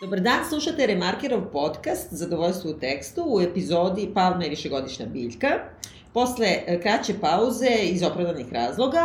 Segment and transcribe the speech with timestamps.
[0.00, 5.48] Dobar dan, slušate Remarkerov podcast Zadovoljstvo u tekstu u epizodi Palma i višegodišnja biljka.
[6.14, 9.04] Posle e, kraće pauze iz opravdanih razloga,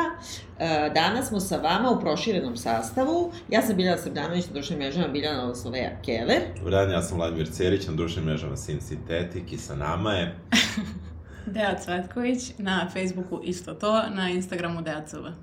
[0.60, 3.32] e, danas smo sa vama u proširenom sastavu.
[3.50, 6.42] Ja sam Biljana Srdanović, na društvenim mrežama Biljana Osloveja Keller.
[6.58, 10.36] Dobar dan, ja sam Vladimir Cerić, na društvenim mrežama Sin Sintetik i sa nama je...
[11.46, 15.34] Deja Cvetković, na Facebooku isto to, na Instagramu Deja.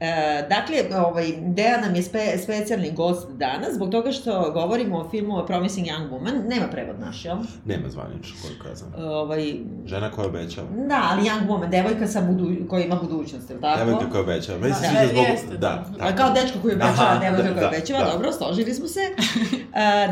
[0.00, 0.06] E,
[0.48, 5.44] dakle, ovaj, Deja nam je spe, specijalni gost danas, zbog toga što govorimo o filmu
[5.46, 6.46] Promising Young Woman.
[6.46, 7.36] Nema prevod naš, jel?
[7.64, 8.92] Nema zvanično, koliko ja znam.
[8.98, 9.54] Ovaj,
[9.86, 10.66] Žena koja obećava.
[10.78, 13.78] da, ali Young Woman, devojka sa budu, koja ima budućnost, jel tako?
[13.78, 14.58] Devojka koja obećava.
[14.58, 15.24] Meni se Da, sviđa zbog...
[15.24, 15.84] jeste, Da, da.
[16.00, 18.12] Pa kao dečko koji obećava, Aha, devojka da, koja da, obećava, da.
[18.12, 19.00] dobro, složili smo se.
[19.10, 19.56] Uh,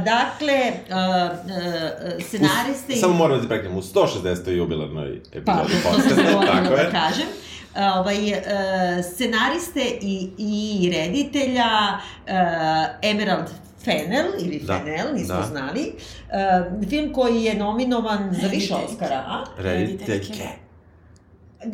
[0.04, 0.58] dakle,
[0.88, 0.96] uh,
[1.36, 2.92] uh, scenariste...
[2.92, 4.50] i- Samo moram da ti preknem, u 160.
[4.50, 6.46] jubilarnoj Pa, epizodi sam podcasta.
[6.54, 6.90] Tako da je.
[6.92, 7.26] kažem.
[7.76, 8.34] Ovaj, uh,
[9.04, 12.32] scenariste i, i reditelja uh,
[13.02, 13.46] Emerald
[13.84, 15.42] Fennel, ili Da, Fennel, nismo da.
[15.42, 15.92] znali.
[15.92, 18.74] Uh, film koji je nominovan za više.
[18.74, 19.44] Oscara, a?
[19.58, 20.48] Rediteljke.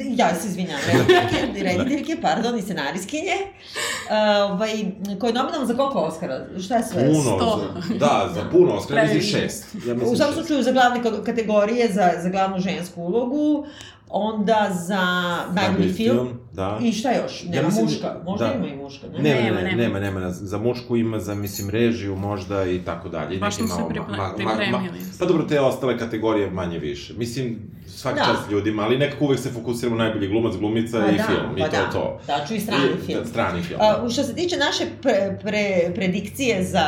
[0.09, 4.71] Ja se izvinjam, rediteljke, rediteljke, pardon, i scenariskinje, uh, ovaj,
[5.21, 6.47] koji je nominovan za koliko Oscara?
[6.65, 7.07] Šta je sve?
[7.07, 7.73] Puno, Sto.
[7.89, 9.65] za, da, za puno, Oscar, mislim šest.
[9.87, 13.67] Ja mislim U svakom slučaju za glavne ka- kategorije, za, za glavnu žensku ulogu,
[14.13, 15.03] onda za
[15.47, 16.79] najbolji Najbolji film, Da.
[16.83, 17.45] i šta još?
[17.45, 18.55] Nema mislim- muška, možda da.
[18.55, 19.19] ima i muška, ne?
[19.21, 20.21] Nema, Nema, nema, nema.
[20.21, 23.37] nema, za mušku ima, za, mislim, režiju možda i tako dalje.
[23.37, 24.99] i Baš smo se malo priple- ma- ma- ma- pripremili.
[25.19, 27.15] Pa dobro, te ostale kategorije manje više.
[27.15, 28.25] Mislim, svaki Da.
[28.25, 31.57] čast ljudima, ali nekako uvek se fokusiramo na najbolji glumac, glumica Pa i da, film,
[31.57, 31.79] i pa to da.
[31.79, 32.21] je to.
[32.27, 33.21] Da, ću i strani I- film.
[33.21, 33.81] Da, strani film.
[33.81, 36.87] A, što se tiče naše pre, pre, predikcije za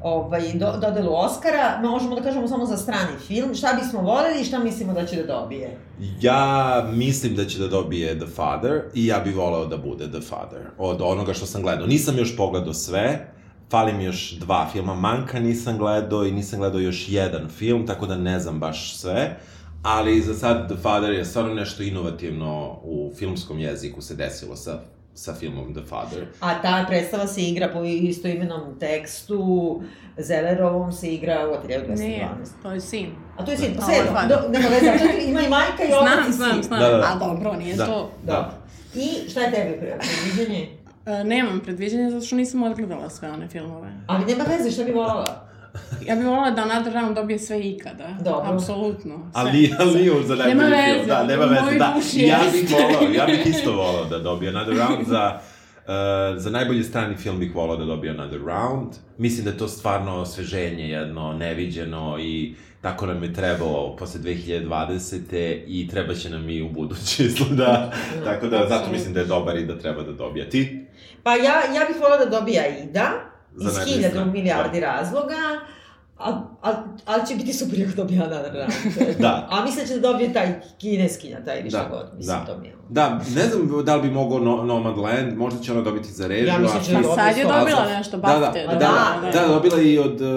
[0.00, 3.54] ovaj, do, dodelu Oscara, možemo da kažemo samo za strani film.
[3.54, 5.78] Šta bismo voleli i šta mislimo da će da dobije?
[6.20, 10.20] Ja mislim da će da dobije The Father i ja bih voleo da bude The
[10.20, 11.86] Father od onoga što sam gledao.
[11.86, 13.32] Nisam još pogledao sve,
[13.70, 14.94] fali mi još dva filma.
[14.94, 19.36] Manka nisam gledao i nisam gledao još jedan film, tako da ne znam baš sve.
[19.82, 24.80] Ali za sad The Father je stvarno nešto inovativno u filmskom jeziku se desilo sa,
[25.18, 26.26] sa filmom The Father.
[26.40, 29.82] A ta predstava se igra po istoimenom tekstu,
[30.18, 31.98] Zellerovom se igra u ateljevu 212.
[31.98, 32.28] Nije,
[32.62, 33.10] to je sin.
[33.36, 34.50] A to je sin, pa sve do, father.
[34.50, 34.92] nema veze,
[35.30, 36.62] ima i majka i otac Znam, i znam, sin.
[36.62, 36.80] znam.
[36.80, 37.04] Da, da, da.
[37.06, 38.10] A dobro, nije Da, to...
[38.24, 38.52] Da.
[38.94, 40.68] I šta je tebi pre- predviđenje?
[41.06, 43.88] E, nemam predviđenja zato što nisam odgledala sve one filmove.
[44.06, 45.47] Ali nema veze, šta bi volala?
[46.06, 48.08] Ja bih volila da Another Round dobije sve ikada.
[48.24, 48.52] Dobro.
[48.54, 49.14] Apsolutno.
[49.18, 49.30] Sve.
[49.32, 50.96] Ali, ali nije za najbolji Nema film.
[50.96, 51.94] veze, Da, nema veze, da.
[52.16, 55.38] Ja bih volao, ja bih isto volao da dobije Another Round za...
[55.78, 55.94] Uh,
[56.36, 58.88] za najbolji strani film bih volao da dobije Another Round.
[59.18, 65.20] Mislim da je to stvarno osveženje jedno, neviđeno i tako nam je trebao posle 2020.
[65.66, 67.92] i treba će nam i u buduće izgleda.
[68.24, 70.50] tako da, zato mislim da je dobar i da treba da dobije.
[70.50, 70.86] Ti?
[71.22, 73.10] Pa ja, ja bih volala da dobija Aida,
[73.56, 75.34] Za iz hiljadu strani, milijardi razloga,
[76.18, 76.30] a,
[76.62, 76.72] a,
[77.06, 78.72] ali će biti super ako dobija Another Round.
[79.24, 79.48] Da.
[79.50, 82.52] A mislim da će da dobije taj kineskinja, taj ili šta Da, god, mislim, da.
[82.52, 82.74] to mi je.
[82.88, 86.46] Da, ne znam da li bi mogao no, Nomadland, možda će ona dobiti za režiju.
[86.46, 88.66] Ja mislim a će da sad je dobila nešto, Da, da, bafte.
[88.66, 89.40] da, da, da, da.
[89.40, 90.28] da, dobila i od uh,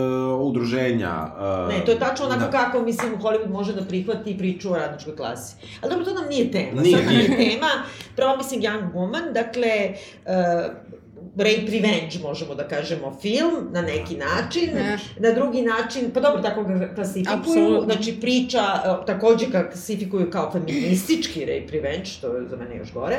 [0.47, 1.27] udruženja.
[1.65, 2.51] Uh, Ne, to je tačno onako da.
[2.51, 5.55] kako, mislim, Hollywood može da prihvati priču o radničkoj klasi.
[5.81, 6.81] Ali dobro, to nam nije tema.
[6.81, 7.21] Nije, Sad nije.
[7.21, 7.67] je tema
[8.15, 9.93] Promising Young Woman, dakle,
[10.25, 10.90] uh,
[11.37, 14.69] rape revenge, možemo da kažemo, film, na neki način.
[14.73, 14.97] Ne.
[15.19, 17.39] Na drugi način, pa dobro, tako ga klasifikuju.
[17.39, 17.93] Apsolutno.
[17.93, 22.93] Znači, priča uh, takođe ga klasifikuju kao feministički rape revenge, što je za mene još
[22.93, 23.17] gore,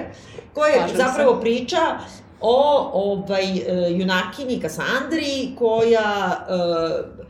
[0.55, 1.03] koja je Slažem se.
[1.03, 1.99] zapravo priča
[2.41, 7.23] o ovaj, uh, junakini Kasandri, koja uh,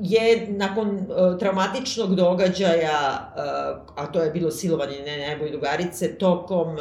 [0.00, 6.68] je nakon uh, traumatičnog događaja, uh, a to je bilo silovanje ne najbolje drugarice, tokom
[6.68, 6.80] uh,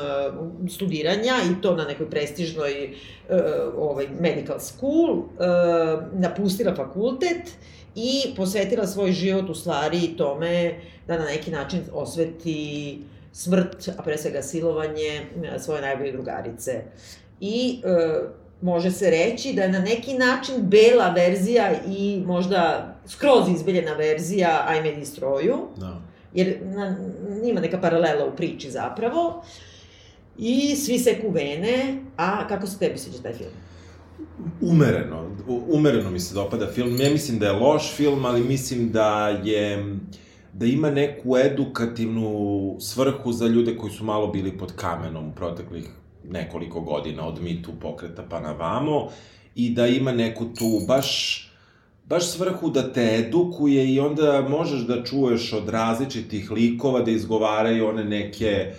[0.69, 2.89] studiranja i to na nekoj prestižnoj
[3.29, 3.37] uh,
[3.77, 5.25] ovaj, medical school, uh,
[6.13, 7.51] napustila fakultet
[7.95, 10.73] i posvetila svoj život u stvari tome
[11.07, 12.99] da na neki način osveti
[13.33, 15.21] smrt, a pre svega silovanje
[15.59, 16.81] svoje najbolje drugarice.
[17.39, 23.49] I uh, može se reći da je na neki način bela verzija i možda skroz
[23.55, 26.01] izbeljena verzija Ajme Destroyu, Da.
[26.33, 26.97] jer na,
[27.43, 29.43] ima neka paralela u priči zapravo.
[30.37, 33.49] I svi seku vene, a kako se tebi sviđa taj film?
[34.61, 37.01] Umereno, umereno mi se dopada film.
[37.01, 39.95] Ja mislim da je loš film, ali mislim da je
[40.53, 45.89] da ima neku edukativnu svrhu za ljude koji su malo bili pod kamenom u proteklih
[46.29, 49.09] nekoliko godina od Too pokreta pa na vamo
[49.55, 51.43] i da ima neku tu baš
[52.05, 57.87] baš svrhu da te edukuje i onda možeš da čuješ od različitih likova da izgovaraju
[57.87, 58.73] one neke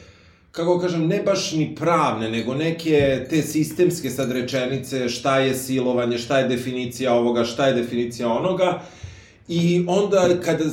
[0.50, 6.18] kako kažem, ne baš ni pravne, nego neke te sistemske sad rečenice, šta je silovanje,
[6.18, 8.82] šta je definicija ovoga, šta je definicija onoga.
[9.48, 10.64] I onda kada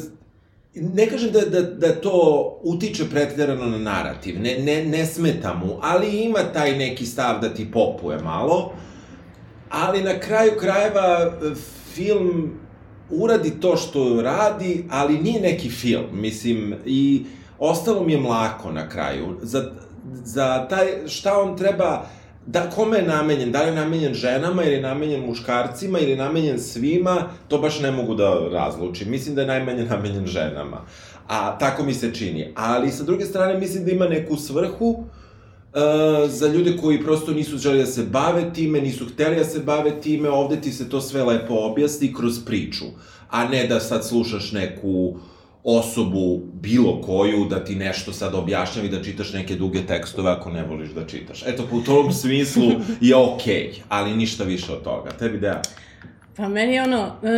[0.75, 5.79] ne kažem da, da, da to utiče pretjerano na narativ, ne, ne, ne smeta mu,
[5.81, 8.71] ali ima taj neki stav da ti popuje malo,
[9.69, 11.31] ali na kraju krajeva
[11.93, 12.59] film
[13.09, 17.25] uradi to što radi, ali nije neki film, mislim, i
[17.59, 19.37] ostalo mi je mlako na kraju.
[19.41, 19.71] Za,
[20.13, 22.05] za taj, šta on treba,
[22.45, 23.51] da, kome je namenjen?
[23.51, 27.23] Da li je namenjen ženama ili je namenjen muškarcima ili je namenjen svima?
[27.47, 29.11] To baš ne mogu da razlučim.
[29.11, 30.81] Mislim da je najmanje namenjen ženama.
[31.27, 32.51] A tako mi se čini.
[32.55, 35.03] Ali sa druge strane mislim da ima neku svrhu uh,
[36.29, 40.01] za ljude koji prosto nisu želi da se bave time, nisu hteli da se bave
[40.01, 42.85] time, ovde ti se to sve lepo objasni kroz priču,
[43.29, 45.17] a ne da sad slušaš neku uh,
[45.65, 50.49] osobu, bilo koju, da ti nešto sad objašnjam i da čitaš neke duge tekstove ako
[50.49, 51.43] ne voliš da čitaš.
[51.45, 52.71] Eto, po tom smislu
[53.01, 55.09] je okej, okay, ali ništa više od toga.
[55.11, 55.61] Tebi Deja?
[56.35, 57.31] Pa meni je ono, uh,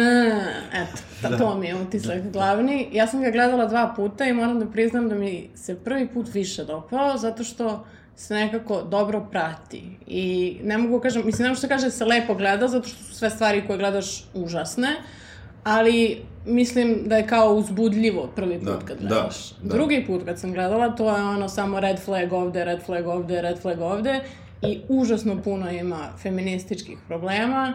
[0.74, 1.38] eto, pa da.
[1.38, 2.90] to mi je utisak glavni.
[2.92, 6.34] Ja sam ga gledala dva puta i moram da priznam da mi se prvi put
[6.34, 7.86] više dopao, zato što
[8.16, 9.84] se nekako dobro prati.
[10.08, 13.04] I ne mogu kažem, mislim, ne mogu što kaže da se lepo gleda, zato što
[13.04, 14.88] su sve stvari koje gledaš užasne,
[15.68, 19.52] ali mislim da je kao uzbudljivo prvi put da, kad da, gledaš.
[19.52, 19.74] Da, da.
[19.74, 23.42] Drugi put kad sam gledala, to je ono samo red flag ovde, red flag ovde,
[23.42, 24.20] red flag ovde
[24.62, 27.74] i užasno puno ima feminističkih problema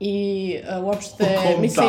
[0.00, 1.86] i uh, uopšte, mislim,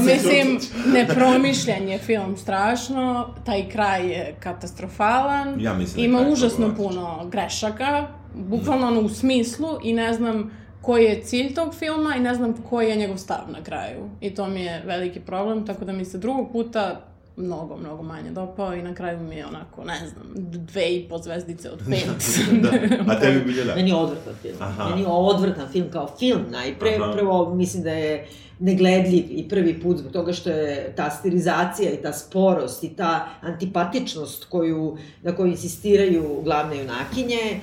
[0.00, 0.58] mislim,
[0.98, 8.86] nepromišljen je film strašno, taj kraj je katastrofalan, ja mislim ima užasno puno grešaka, bukvalno
[8.86, 10.50] ono u smislu i ne znam,
[10.88, 14.10] koji je cilj tog filma i ne znam koji je njegov stav na kraju.
[14.20, 17.00] I to mi je veliki problem, tako da mi se drugog puta
[17.36, 21.18] mnogo, mnogo manje dopao i na kraju mi je onako, ne znam, dve i po
[21.18, 22.08] zvezdice od pet.
[22.62, 22.68] da.
[23.12, 23.74] A tebi bilje da?
[23.74, 24.56] Meni je odvrtan film.
[24.60, 24.88] Aha.
[24.88, 26.96] Meni je odvrtan film kao film najpre.
[27.00, 27.12] Aha.
[27.12, 28.26] Prvo, mislim da je
[28.58, 33.28] negledljiv i prvi put zbog toga što je ta stilizacija i ta sporost i ta
[33.40, 37.60] antipatičnost koju, na koju insistiraju glavne junakinje,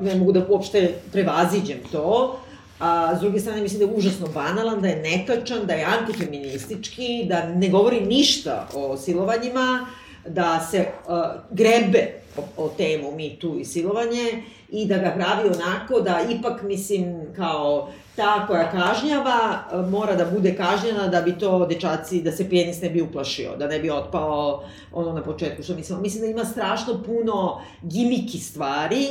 [0.00, 2.38] ne mogu da uopšte prevaziđem to,
[2.80, 7.24] A, s druge strane, mislim da je užasno banalan, da je netačan, da je antifeministički,
[7.28, 9.86] da ne govori ništa o silovanjima,
[10.28, 10.78] da se
[11.08, 11.14] uh,
[11.50, 16.62] grebe o, o temu mi tu i silovanje i da ga pravi onako da ipak,
[16.62, 19.58] mislim, kao ta koja kažnjava
[19.90, 23.66] mora da bude kažnjena da bi to dečaci, da se pijenis ne bi uplašio, da
[23.66, 26.02] ne bi otpao ono na početku što mislim.
[26.02, 29.06] Mislim da ima strašno puno gimiki stvari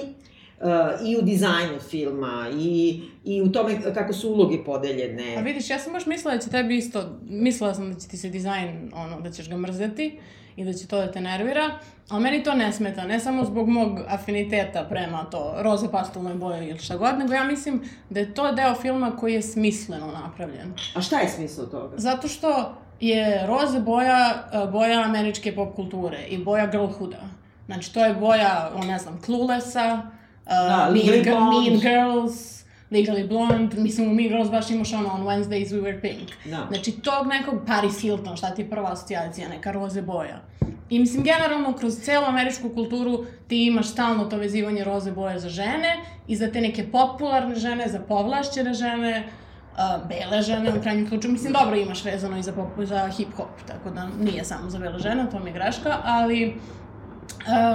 [0.59, 5.35] uh, i u dizajnu filma i, i u tome kako su uloge podeljene.
[5.37, 8.17] A vidiš, ja sam baš mislila da će tebi isto, mislila sam da će ti
[8.17, 10.19] se dizajn, ono, da ćeš ga mrzeti
[10.55, 11.79] i da će to da te nervira,
[12.09, 16.69] ali meni to ne smeta, ne samo zbog mog afiniteta prema to roze pastelnoj boje
[16.69, 20.73] ili šta god, nego ja mislim da je to deo filma koji je smisleno napravljen.
[20.95, 21.97] A šta je smisao toga?
[21.97, 27.21] Zato što je roze boja, uh, boja američke pop kulture i boja girlhooda.
[27.65, 30.01] Znači, to je boja, o ne znam, Cluelessa,
[30.45, 32.56] da, mean, mean Girls,
[32.91, 36.29] Legally Blonde, mislim u Mean Girls baš imaš ono On Wednesdays We Were Pink.
[36.45, 36.67] Da.
[36.69, 40.41] Znači tog nekog Paris Hilton, šta ti je prva asocijacija, neka roze boja.
[40.89, 45.49] I mislim, generalno, kroz celu američku kulturu ti imaš stalno to vezivanje roze boje za
[45.49, 45.97] žene
[46.27, 49.27] i za te neke popularne žene, za povlašćene žene,
[49.73, 51.31] uh, bele žene u krajnjem slučaju.
[51.31, 54.99] Mislim, dobro imaš vezano i za, pop, za hip-hop, tako da nije samo za bele
[54.99, 56.55] žene, to mi je greška, ali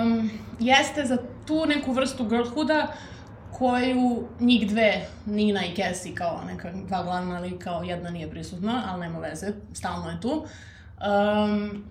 [0.02, 2.86] um, jeste za tu neku vrstu girlhooda
[3.58, 9.00] koju njih dve, Nina i Cassie, kao neka dva glavna lika, jedna nije prisutna, ali
[9.00, 11.84] nema veze, stalno je tu, um,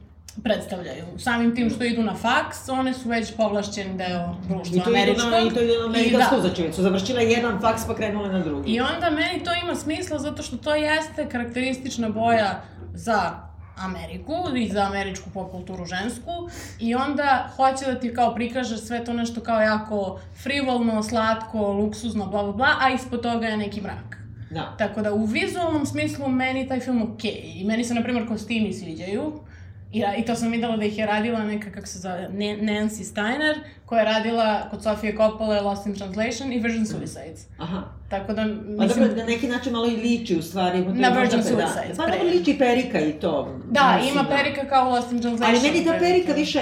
[0.44, 1.06] predstavljaju.
[1.18, 5.52] Samim tim što idu na faks, one su već povlašćen deo društva američkog.
[5.52, 6.42] I to idu na američku da.
[6.42, 8.72] znači su završile jedan faks pa krenule na drugi.
[8.72, 12.62] I onda meni to ima smisla zato što to jeste karakteristična boja
[12.94, 13.51] za
[13.84, 16.32] Ameriku i za američku pop kulturu žensku
[16.80, 22.26] i onda hoće da ti kao prikaže sve to nešto kao jako frivolno, slatko, luksuzno,
[22.26, 24.18] bla bla bla, a ispod toga je neki mrak.
[24.52, 24.76] Da.
[24.78, 27.32] Tako da u vizualnom smislu meni taj film okej.
[27.32, 27.62] Okay.
[27.62, 29.34] I meni se, na primjer, kostimi sviđaju.
[29.92, 33.60] I, I to sam videla da ih je radila neka, kako se zove, Nancy Steiner,
[33.86, 37.48] koja je radila kod Sofije Coppola Lost in Translation i Virgin Suicides.
[37.58, 37.82] Aha.
[38.10, 38.78] Tako da, mislim...
[38.78, 40.86] Pa dobro, na neki način malo i liči u stvari.
[40.86, 41.98] Na Virgin Suicides.
[41.98, 43.60] Pa dobro liči perika i to.
[43.72, 44.36] Da, mislim, ima da.
[44.36, 45.56] perika kao Lost in Translation.
[45.56, 46.60] Ali meni ta perika više,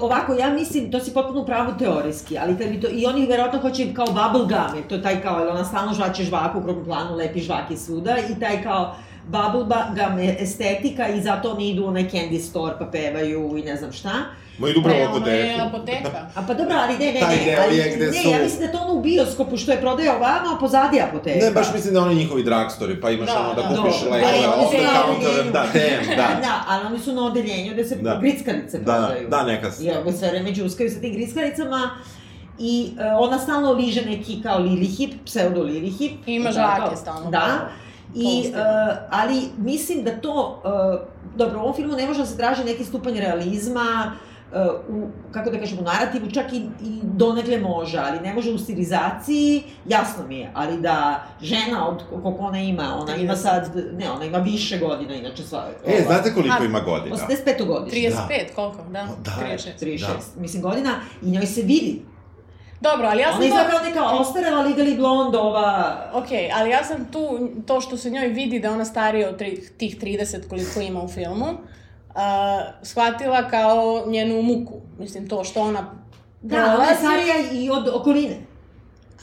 [0.00, 3.60] ovako, ja mislim, to si potpuno pravo teorijski, ali kad bi to, i oni verovatno
[3.60, 7.16] hoće kao bubble gum, je to taj kao, ona stalno žvaće žvaku u krupnom planu,
[7.16, 12.40] lepi žvaki svuda i taj kao, bubblegum estetika i zato oni idu u onaj candy
[12.40, 14.10] store pa pevaju i ne znam šta.
[14.58, 15.68] Ma idu upravo ono je apoteku.
[15.98, 16.26] apoteka.
[16.34, 18.38] A pa dobro, ali ne, ne, Taj ne, deo ali, je gde ne, su- ja
[18.38, 21.44] mislim da je to ono u bioskopu što je prodaja ovamo, a pozadi apoteka.
[21.44, 23.68] Ne, baš mislim da oni njihovi dragstori, pa imaš Da, ono da da.
[23.70, 24.16] kupiš Dobro.
[24.16, 25.52] lekove, oni off the na counter, odeljenju.
[25.52, 26.28] da, DM, da.
[26.42, 28.18] da, ali oni su na odeljenju gde se Da.
[28.20, 29.28] grickalice Da, prodaju.
[29.28, 29.84] da, neka se.
[29.84, 31.90] I ovo sve vreme džuskaju sa tim grickalicama.
[32.58, 36.12] I e, ona stalno liže neki kao lilihip, pseudo lilihip.
[36.26, 37.30] I ima žake stalno.
[37.30, 37.68] Da.
[38.14, 38.52] I, e,
[39.10, 42.84] ali mislim da to, e, dobro, u ovom filmu ne može da se traži neki
[42.84, 44.12] stupanj realizma,
[44.54, 48.50] e, u, kako da kažem, u narativu čak i, i donekle može, ali ne može
[48.50, 53.36] u stilizaciji, jasno mi je, ali da žena od koliko ona ima, ona ima 30.
[53.36, 55.66] sad, ne, ona ima više godina, inače sva...
[55.86, 57.16] E, znate koliko A, ima godina?
[57.16, 57.66] 85.
[57.66, 58.10] godišnje.
[58.10, 58.82] 35, koliko?
[58.90, 59.32] Da, Da.
[59.46, 59.84] 36.
[59.84, 60.40] 36, Da.
[60.40, 60.90] mislim, godina,
[61.22, 62.02] i njoj se vidi.
[62.82, 63.94] Dobro, ali ja sam Ona izgleda to...
[63.94, 65.96] kao ostarela Legally Blonde, ova...
[66.12, 69.68] Ok, ali ja sam tu, to što se njoj vidi da ona starija od tri,
[69.78, 72.22] tih 30 koliko ima u filmu, uh,
[72.82, 74.74] shvatila kao njenu muku.
[74.98, 76.02] Mislim, to što ona
[76.42, 78.36] Da, ona je starija i od okoline.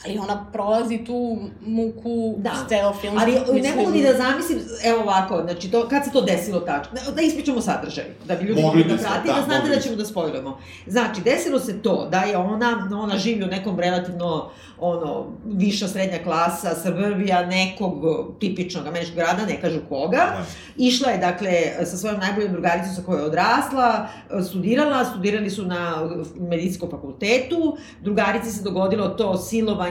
[0.05, 2.51] Ali ona prolazi tu muku Da.
[2.69, 3.17] ceo film.
[3.17, 6.59] Ali ne mislim, mogu ni da zamislim, evo ovako, znači to, kad se to desilo
[6.59, 9.75] tačno, da, da ispričamo sadržaj, da bi ljudi Mogli da prati, da, da, znate mogli
[9.75, 10.59] da ćemo da spojlujemo.
[10.87, 16.17] Znači, desilo se to da je ona, ona živi u nekom relativno, ono, viša srednja
[16.23, 17.93] klasa, srbija nekog
[18.39, 20.17] tipičnog američkog grada, ne kažu koga.
[20.17, 20.45] Da.
[20.77, 21.51] Išla je, dakle,
[21.85, 24.07] sa svojom najboljom drugaricom sa kojoj je odrasla,
[24.49, 29.88] studirala, studirali su na medicinskom fakultetu, drugarici se dogodilo to silovanje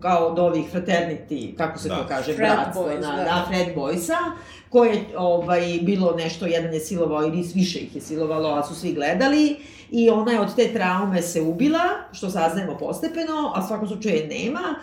[0.00, 1.96] kao od ovih fraternity, kako se Da.
[1.96, 3.24] to kaže, Frat bratstvo, boys, na, da.
[3.24, 4.18] da, Fred Boysa,
[4.68, 8.74] koje je ovaj, bilo nešto, jedan je silovao ili više ih je silovalo, a su
[8.74, 9.56] svi gledali
[9.90, 14.26] i ona je od te traume se ubila, što saznajemo postepeno, a svakom slučaju je
[14.26, 14.74] nema,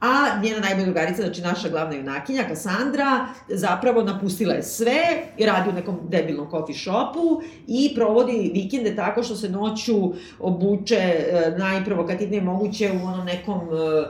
[0.00, 4.96] a njena najbolja drugarica, znači naša glavna junakinja, Kassandra, zapravo napustila je sve
[5.38, 10.94] i radi u nekom debilnom coffee shopu i provodi vikende tako što se noću obuče
[10.96, 14.06] e, najprovokativnije moguće u onom nekom e,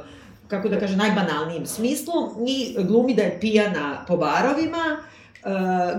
[0.48, 2.14] kako da kažem, najbanalnijem smislu
[2.46, 5.48] i glumi da je pijana po barovima, e,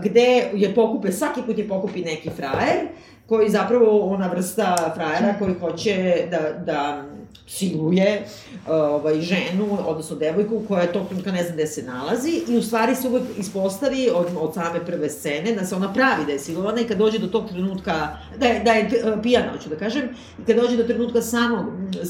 [0.03, 2.87] gde je pokupe, svaki put je pokupi neki frajer,
[3.27, 7.03] koji zapravo ona vrsta frajera koji hoće da, da
[7.47, 12.41] siluje uh, ovaj, ženu, odnosno devojku, koja je tog trenutka ne zna gde se nalazi
[12.47, 16.25] i u stvari se uvek ispostavi od, od same prve scene da se ona pravi
[16.25, 19.51] da je silovana i kad dođe do tog trenutka, da je, da je uh, pijana,
[19.51, 20.09] hoću da kažem,
[20.41, 21.65] i kad dođe do trenutka samog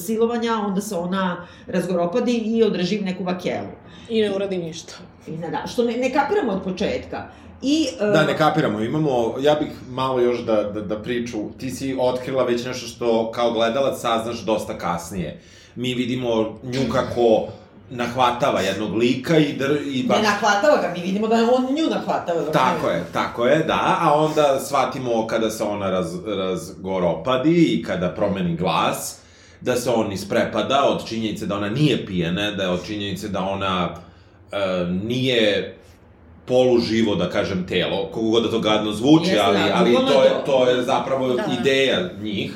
[0.05, 3.71] silovanja, onda se ona razgoropadi i održi neku vakelu.
[4.09, 4.93] I ne uradi ništa.
[5.27, 7.27] I na da, što ne, ne kapiramo od početka.
[7.61, 11.71] I, uh, Da, ne kapiramo, imamo, ja bih malo još da, da, da priču, ti
[11.71, 15.41] si otkrila već nešto što kao gledalac saznaš dosta kasnije.
[15.75, 17.47] Mi vidimo nju kako
[17.89, 20.17] nahvatava jednog lika i, dr, i baš...
[20.17, 22.41] Ne nahvatava ga, mi vidimo da je on nju nahvatava.
[22.41, 27.83] dok Tako je, tako je, da, a onda shvatimo kada se ona raz, razgoropadi i
[27.83, 29.17] kada promeni glas,
[29.61, 33.41] da se on isprepada od činjenice da ona nije pijena, da je od činjenice da
[33.41, 33.89] ona
[34.51, 34.57] e,
[35.03, 35.76] nije
[36.47, 40.23] poluživo, da kažem, telo, kogu god da to gadno zvuči, Jeste, ali, da, ali to
[40.23, 40.51] je to.
[40.51, 41.43] to je zapravo Da.
[41.59, 42.51] ideja njih.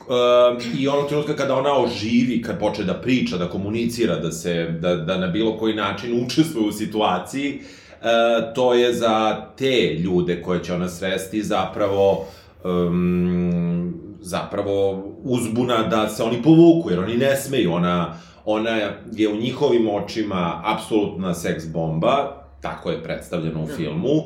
[0.00, 4.66] Um, I onog trenutka kada ona oživi, kad počne da priča, da komunicira, da se,
[4.80, 7.60] da, da na bilo koji način učestvuje u situaciji,
[8.00, 8.06] uh,
[8.54, 12.26] to je za te ljude koje će ona sresti zapravo
[12.64, 18.70] um, zapravo uzbuna da se oni povuku, jer oni ne smeju, ona, ona
[19.12, 23.74] je u njihovim očima apsolutna seks bomba, tako je predstavljeno u Da.
[23.74, 24.22] filmu,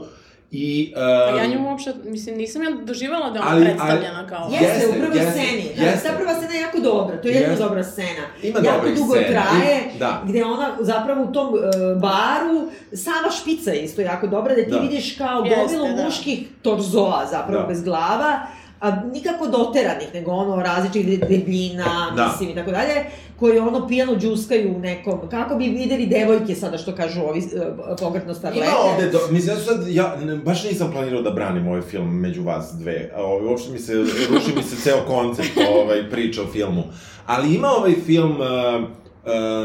[0.53, 4.27] I, um, A ja nju uopšte, mislim, nisam ja doživala da je ona Ali- predstavljena
[4.27, 4.49] kao...
[4.51, 5.65] Jeste, Jeste, u prvoj jeste, sceni.
[5.77, 6.09] Da, jeste.
[6.09, 8.25] ta prva scena je jako dobra, to je jedna dobra scena.
[8.43, 9.27] Ima jako dugo scena.
[9.43, 10.23] traje, I- da.
[10.27, 11.61] gde ona zapravo u tom uh,
[12.01, 12.57] baru,
[12.95, 14.79] sama špica je isto jako dobra, da ti Da.
[14.79, 16.05] vidiš kao gomilo da.
[16.05, 17.69] muških torzoa, zapravo Da.
[17.69, 18.41] bez glava,
[18.81, 22.27] a nikako doteranih, nego ono različitih de- debljina, Da.
[22.27, 23.05] mislim i tako dalje,
[23.45, 27.97] koji ono pijano džuskaju u nekom, kako bi videli devojke sada što kažu ovi uh,
[28.01, 28.67] pogrdno starlete.
[28.67, 32.21] Ima ovde, do, mislim, ja sad, ja ne, baš nisam planirao da branim ovaj film
[32.21, 33.11] među vas dve.
[33.17, 33.95] A, Ovaj, uopšte mi se,
[34.31, 36.83] ruši mi se ceo koncept ovaj, priča o filmu.
[37.27, 38.85] Ali ima ovaj film, uh,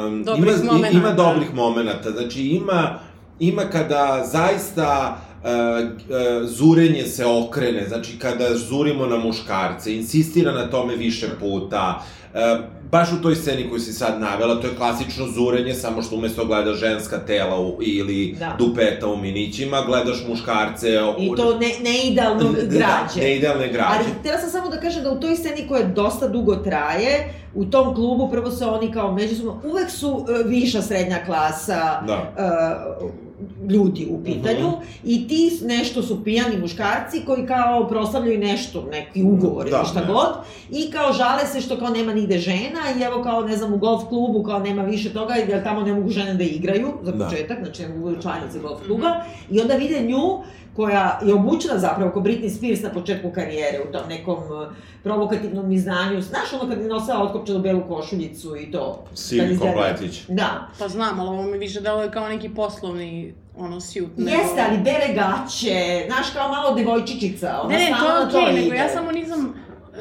[0.08, 0.98] um, Dobrih ima, momenata.
[0.98, 2.12] ima dobrih momenata.
[2.12, 3.00] Znači, ima,
[3.40, 10.70] ima kada zaista uh, uh, zurenje se okrene, znači kada zurimo na muškarce, insistira na
[10.70, 15.28] tome više puta, uh, baš u toj sceni koju si sad navela, to je klasično
[15.28, 18.56] zurenje, samo što umesto gledaš ženska tela u, ili Da.
[18.60, 23.20] dupeta u minićima, gledaš muškarce u, I to ne, ne idealno Da, građe.
[23.22, 23.90] neidealne građe.
[23.90, 27.24] Ali htela sam samo da kažem da u toj sceni koja dosta dugo traje,
[27.56, 32.34] u tom klubu prvo se oni kao međusobno, uvek su e, viša srednja klasa, Da.
[32.38, 33.29] e,
[33.70, 34.84] ljudi u pitanju uh -huh.
[35.04, 40.00] i ti nešto su pijani muškarci koji kao proslavljaju nešto, neki ugovor da, ili šta
[40.00, 40.08] ne.
[40.08, 40.30] god
[40.70, 43.78] i kao žale se što kao nema nigde žena i evo kao ne znam u
[43.78, 47.26] golf klubu kao nema više toga jer tamo ne mogu žene da igraju za da.
[47.26, 47.66] početak, da.
[47.66, 49.16] znači ne mogu da članice golf kluba
[49.52, 50.44] i onda vide nju
[50.80, 54.68] koja je obučena zapravo kao Britney Spears na početku karijere u tom nekom uh,
[55.04, 56.22] provokativnom izdanju.
[56.22, 59.04] Znaš ono kad je nosila otkopčanu belu košuljicu i to?
[59.14, 60.22] Sivi kompletić.
[60.28, 60.68] Da.
[60.80, 64.18] Pa znam, ali ovo mi više dalo je kao neki poslovni ono sjut.
[64.18, 64.30] Nego...
[64.30, 67.60] Jeste, ali bele gaće, znaš, kao malo devojčičica.
[67.64, 69.54] Ona ne, ne, to je okej, okay, nego ja samo nisam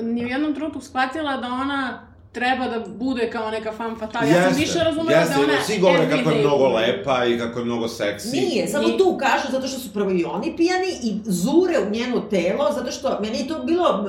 [0.03, 2.08] ni u jednom trenutku shvatila da ona
[2.39, 4.29] treba da bude kao neka fan fatal.
[4.29, 7.65] Ja sam više razumela da ona svi govore kako je mnogo lepa i kako je
[7.65, 8.37] mnogo seksi.
[8.37, 12.21] Nije, samo tu kažu zato što su prvo i oni pijani i zure u njeno
[12.21, 14.09] telo, zato što, meni je to bilo,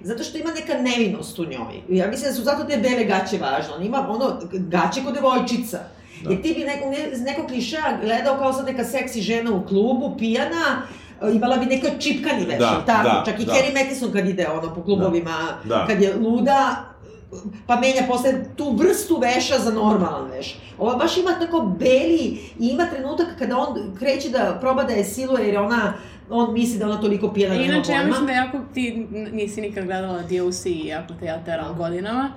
[0.00, 1.82] zato što ima neka nevinost u njoj.
[1.88, 3.74] Ja mislim da su zato te bele gaće važne.
[3.76, 5.78] On ima ono, gaće kod devojčica.
[6.24, 6.30] Da.
[6.30, 10.16] Jer ti bi neko, ne, neko klišeja gledao kao sad neka seksi žena u klubu,
[10.18, 10.82] pijana,
[11.32, 13.08] imala bi neka čipkani veš, da, tako?
[13.08, 13.52] Da, Čak i da.
[13.52, 15.86] Kerry Mattison kad ide ono po klubovima, da, da.
[15.86, 16.84] kad je luda,
[17.66, 20.58] pa menja posle tu vrstu veša za normalan veš.
[20.78, 25.04] Ova baš ima tako beli i ima trenutak kada on kreće da proba da je
[25.04, 25.92] siluje jer ona
[26.30, 29.84] on misli da ona toliko pijena da Inače, ja mislim da jako ti nisi nikad
[29.84, 32.32] gledala DLC, jako te ja teram godinama,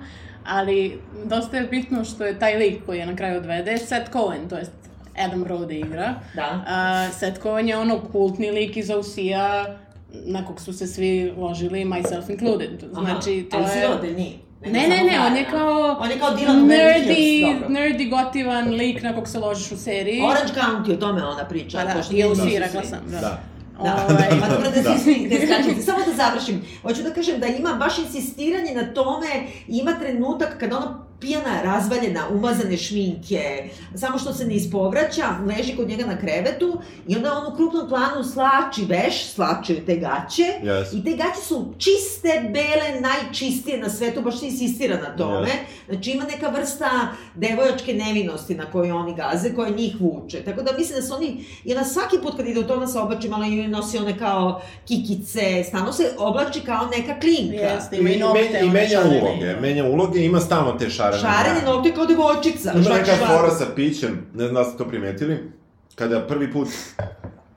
[0.46, 4.48] ali dosta je bitno što je taj lik koji je na kraju odvede, Seth Cohen,
[4.48, 4.72] to jest
[5.18, 6.14] Adam Brody igra.
[6.34, 6.64] Da.
[7.08, 9.64] Uh, Seth Cohen je ono kultni lik iz OC-a,
[10.12, 12.84] na kog su se svi ložili, myself included.
[12.92, 14.14] Znači, to Aha, ali je...
[14.14, 14.51] nije.
[14.64, 15.96] Ne, ne, ne, on je kao...
[16.00, 20.22] On je kao Dylan nerdy, nerdy gotivan lik na kog se ložiš u seriji.
[20.22, 21.78] Orange County, o tome ona priča.
[21.78, 23.20] Pa da, je u rekla sam, da.
[23.20, 23.38] da.
[23.82, 25.82] Da, ovaj, da, da, da, da, svi da skačete.
[25.86, 26.62] Samo da završim.
[26.82, 29.26] Hoću da kažem da ima baš insistiranje na tome,
[29.68, 35.88] ima trenutak kada ona pijana, razvaljena, umazane šminke, samo što se ne ispovraća, leži kod
[35.88, 40.98] njega na krevetu i onda on u krupnom planu slači veš, slačaju te gaće yes.
[40.98, 45.48] i te gaće su čiste, bele, najčistije na svetu, baš se insistira na tome.
[45.48, 45.88] Yes.
[45.88, 46.90] Znači ima neka vrsta
[47.34, 50.44] devojačke nevinosti na koju oni gaze, koja njih vuče.
[50.44, 52.86] Tako da mislim da su oni, i ona svaki put kad ide u to, ona
[52.86, 57.56] se oblači malo i nosi one kao kikice, stano se oblači kao neka klinka.
[57.56, 58.60] Jeste, ima i nokte.
[58.62, 61.44] I, i menja uloge, menja uloge, ima stalno te šare šarene.
[61.44, 62.72] Šarene nokte kao devojčica.
[62.72, 65.52] Ima neka fora sa pićem, ne znam da ste to primetili,
[65.94, 66.68] kada prvi put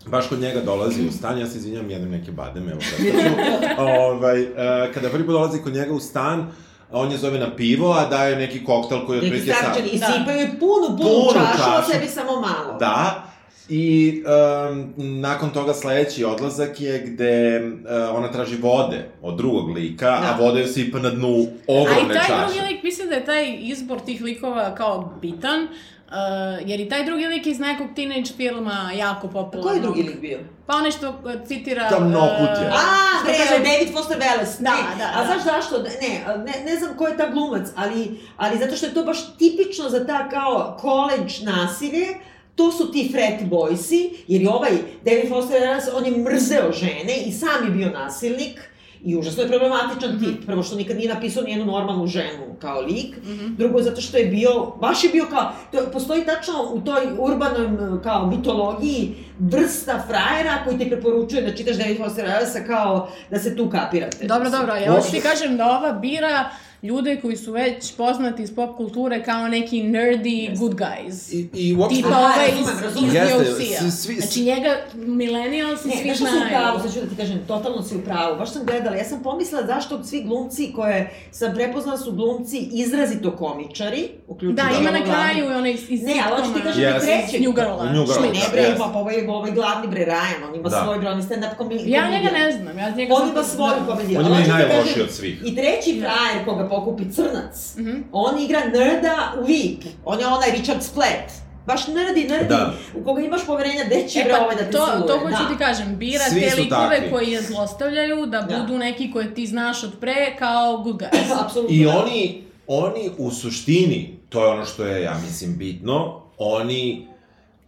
[0.06, 4.44] baš kod njega dolazi u stan, ja se izvinjam, jedem neke bademe, evo kada ovaj,
[4.44, 6.52] uh, kada prvi put dolazi kod njega u stan,
[6.92, 9.80] on je zove na pivo, a daje neki koktel koji je otprilike sa...
[9.80, 12.78] I sipaju je punu, punu, punu čašu, čašu, a sebi samo malo.
[12.80, 13.24] Da,
[13.70, 14.24] I
[14.70, 20.34] um, nakon toga sledeći odlazak je gde uh, ona traži vode od drugog lika, da.
[20.34, 22.34] a voda je sipa na dnu ogromne čaše.
[22.34, 26.70] A i taj drugi lik, mislim da je taj izbor tih likova kao bitan, uh,
[26.70, 29.70] jer i taj drugi lik iz nekog teenage filma jako popularno.
[29.70, 30.40] Koji drugi lik bio?
[30.66, 31.16] Pa onaj što uh,
[31.48, 31.90] citira...
[31.90, 32.68] Tamnokutje.
[32.68, 33.64] Uh, a, bre, kaže...
[33.64, 34.62] David Foster Wallace.
[34.62, 34.98] Da, ne.
[34.98, 35.26] da, A da.
[35.26, 35.84] znaš zašto?
[35.84, 39.38] Ne, ne, ne znam ko je ta glumac, ali, ali zato što je to baš
[39.38, 42.08] tipično za ta kao college nasilje,
[42.56, 44.72] to su ti frat boysi, jer je ovaj
[45.06, 48.60] David Foster Wallace, on je mrzeo žene i sam je bio nasilnik,
[49.06, 50.26] I užasno je problematičan mm -hmm.
[50.26, 50.46] tip.
[50.46, 53.18] Prvo što nikad nije napisao nijednu normalnu ženu kao lik.
[53.24, 53.56] Mm -hmm.
[53.58, 57.68] Drugo zato što je bio, baš je bio kao, to, postoji tačno u toj urbanoj
[58.04, 63.56] kao mitologiji vrsta frajera koji ti preporučuje da čitaš David Foster Wallace kao da se
[63.56, 64.28] tu kapirate.
[64.28, 66.50] Dobro, dobro, ja hoću ti kažem da ova bira
[66.86, 70.60] ljude koji su već poznati iz pop kulture kao neki nerdy yes.
[70.60, 71.34] good guys.
[71.34, 71.96] I, i uopšte...
[71.96, 72.68] Tipa ove iz,
[73.04, 73.90] iz DLC-a.
[74.22, 76.40] Znači njega millennials i svi znaju.
[76.40, 78.38] Ne, pravu, sad ću da ti kažem, totalno si u pravu.
[78.38, 83.36] Baš sam gledala, ja sam pomislila zašto svi glumci koje sam prepoznala su glumci izrazito
[83.36, 86.84] komičari, uključujući Da, ima na kraju i onaj iz, iz Ne, ali hoću ti kažem
[86.84, 87.00] yes.
[87.02, 87.42] trećeg.
[87.42, 87.76] New Girl.
[87.96, 88.78] New Girl, Ne, bre, yes.
[88.78, 90.82] pa ovaj, ovaj glavni bre Ryan, on ima da.
[90.84, 92.00] svoj bre, on je stand-up komedija.
[92.00, 94.20] Ja njega ne znam, ja njega On ima svoj komediju.
[94.20, 95.42] On ima i najlošiji od svih.
[95.46, 97.76] I treći frajer koga pokupi crnac.
[97.78, 98.04] Mm -hmm.
[98.12, 99.84] On igra nerda u VIP.
[100.06, 101.46] On je onaj Richard Splat.
[101.68, 102.74] Baš nerdi, nerdi, da.
[102.96, 105.08] u koga imaš poverenja, gde će e, pa, ovaj da te to, siluje.
[105.08, 105.50] To hoću da.
[105.50, 107.12] ti kažem, bira Svi te likove takvi.
[107.12, 111.42] koji je zlostavljaju, da, da budu neki koje ti znaš od pre kao good guys.
[111.46, 111.76] Apsolutno.
[111.76, 111.98] I da.
[111.98, 117.08] oni, oni u suštini, to je ono što je, ja mislim, bitno, oni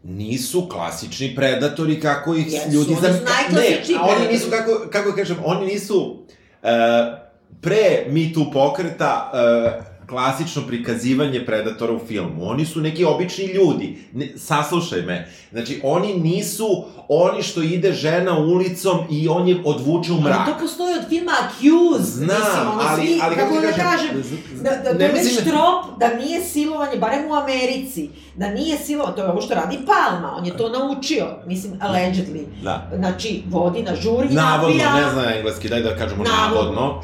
[0.04, 2.92] nisu klasični predatori kako ih Jesu, ljudi...
[2.92, 6.18] Jesu, oni su najklasičniji Ne, oni nisu, kako, kako kažem, oni nisu...
[6.64, 7.27] Uh,
[7.62, 12.50] pre Me Too pokreta uh, klasično prikazivanje predatora u filmu.
[12.50, 13.98] Oni su neki obični ljudi.
[14.14, 15.28] Ne, saslušaj me.
[15.52, 20.40] Znači, oni nisu oni što ide žena ulicom i on je odvuče u mrak.
[20.40, 22.14] Ali to postoji od filma Accused.
[22.14, 25.08] Znam, mislim, ono, ali, svi, ali kako ti da kažem, kažem, da, da, to ne
[25.08, 29.54] već trop, da nije silovanje, barem u Americi, da nije silovanje, to je ovo što
[29.54, 32.46] radi Palma, on je to naučio, mislim, allegedly.
[32.64, 32.92] Da.
[32.96, 36.72] Znači, vodi na žuri, Navodno, napija, ne znam engleski, daj da kažemo Navodno.
[36.72, 37.02] navodno.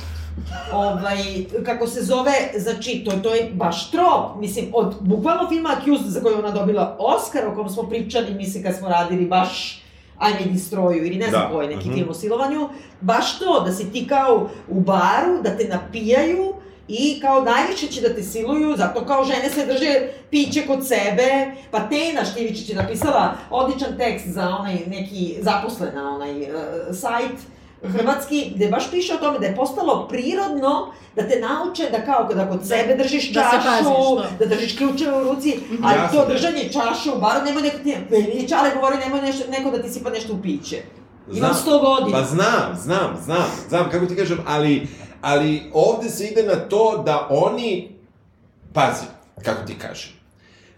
[0.74, 1.18] Ovaj,
[1.66, 6.22] kako se zove, znači, to, to je baš trop, mislim, od bukvalno filma Accused, za
[6.22, 9.84] koju ona dobila Oscar, o kom smo pričali, mislim, kad smo radili baš
[10.22, 11.98] I May Destroy You, ili ne znam Da, koji neki mhm.
[11.98, 12.70] film o silovanju,
[13.02, 16.54] baš to, da si ti kao u baru, da te napijaju,
[16.88, 21.52] I kao najviše će da te siluju, zato kao žene se drže piće kod sebe,
[21.72, 26.48] pa Tena Štivičić je napisala odličan tekst za onaj neki zaposlena onaj uh,
[26.92, 27.40] sajt
[27.84, 32.24] hrvatski, gde baš piše o tome da je postalo prirodno da te nauče da kao
[32.34, 34.46] da kod sebe držiš Da se čašu, paziš, da.
[34.46, 36.38] da držiš ključeve u ruci, ali Jasno to da je.
[36.38, 39.82] držanje čaše u baru, nemoj neko ti, meni je Čale govori, nemoj nešto, neko da
[39.82, 40.82] ti sipa nešto u piće.
[41.34, 42.18] Imam 100 godina.
[42.20, 44.88] Pa znam, znam, znam, znam, kako ti kažem, ali,
[45.22, 47.96] ali ovde se ide na to da oni,
[48.74, 49.06] pazi,
[49.44, 50.12] kako ti kažem,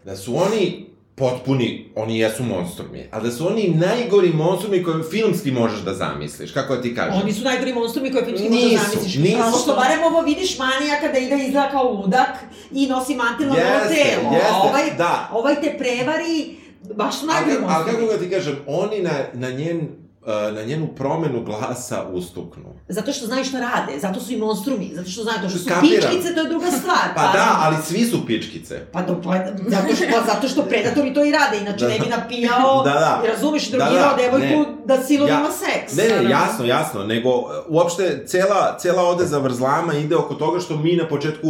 [0.03, 0.84] da su oni
[1.15, 6.51] potpuni, oni jesu monstrumi, ali da su oni najgori monstrumi koje filmski možeš da zamisliš,
[6.51, 7.21] kako da ti kažem.
[7.21, 9.15] Oni su najgori monstrumi koje filmski Nisu, zamisliš.
[9.15, 9.37] nisu.
[9.51, 12.29] Pošto barem ovo vidiš manijaka da ide izgleda kao ludak
[12.71, 13.89] i nosi mantil na Jeste, golo
[14.21, 14.33] telo.
[14.33, 15.29] jeste, a ovaj, da.
[15.33, 16.55] ovaj te prevari,
[16.95, 18.07] baš najgori kako- ali monstrumi.
[18.07, 19.89] kako da ti kažem, oni na, na njen
[20.51, 22.63] na njenu promenu glasa ustuknu.
[22.87, 25.69] Zato što znaju šta rade, zato su i monstrumi, zato što znaju to što su
[25.69, 25.89] Kapiram.
[26.01, 27.07] pičkice, to je druga stvar.
[27.15, 28.81] Pa da, ali svi su pičkice.
[28.91, 29.33] Pa, do, pa
[29.67, 31.87] zato, što, pa zato što predatori to i rade, inače Da.
[31.87, 33.21] ne bi napijao, Da, da.
[33.25, 34.75] i razumeš, Da, drogirao da, devojku ne.
[34.87, 35.93] da silom Ja- ima seks.
[35.93, 40.59] Ne, ne, jasno, jasno, nego uh, uopšte cela, cela ode za vrzlama ide oko toga
[40.59, 41.47] što mi na početku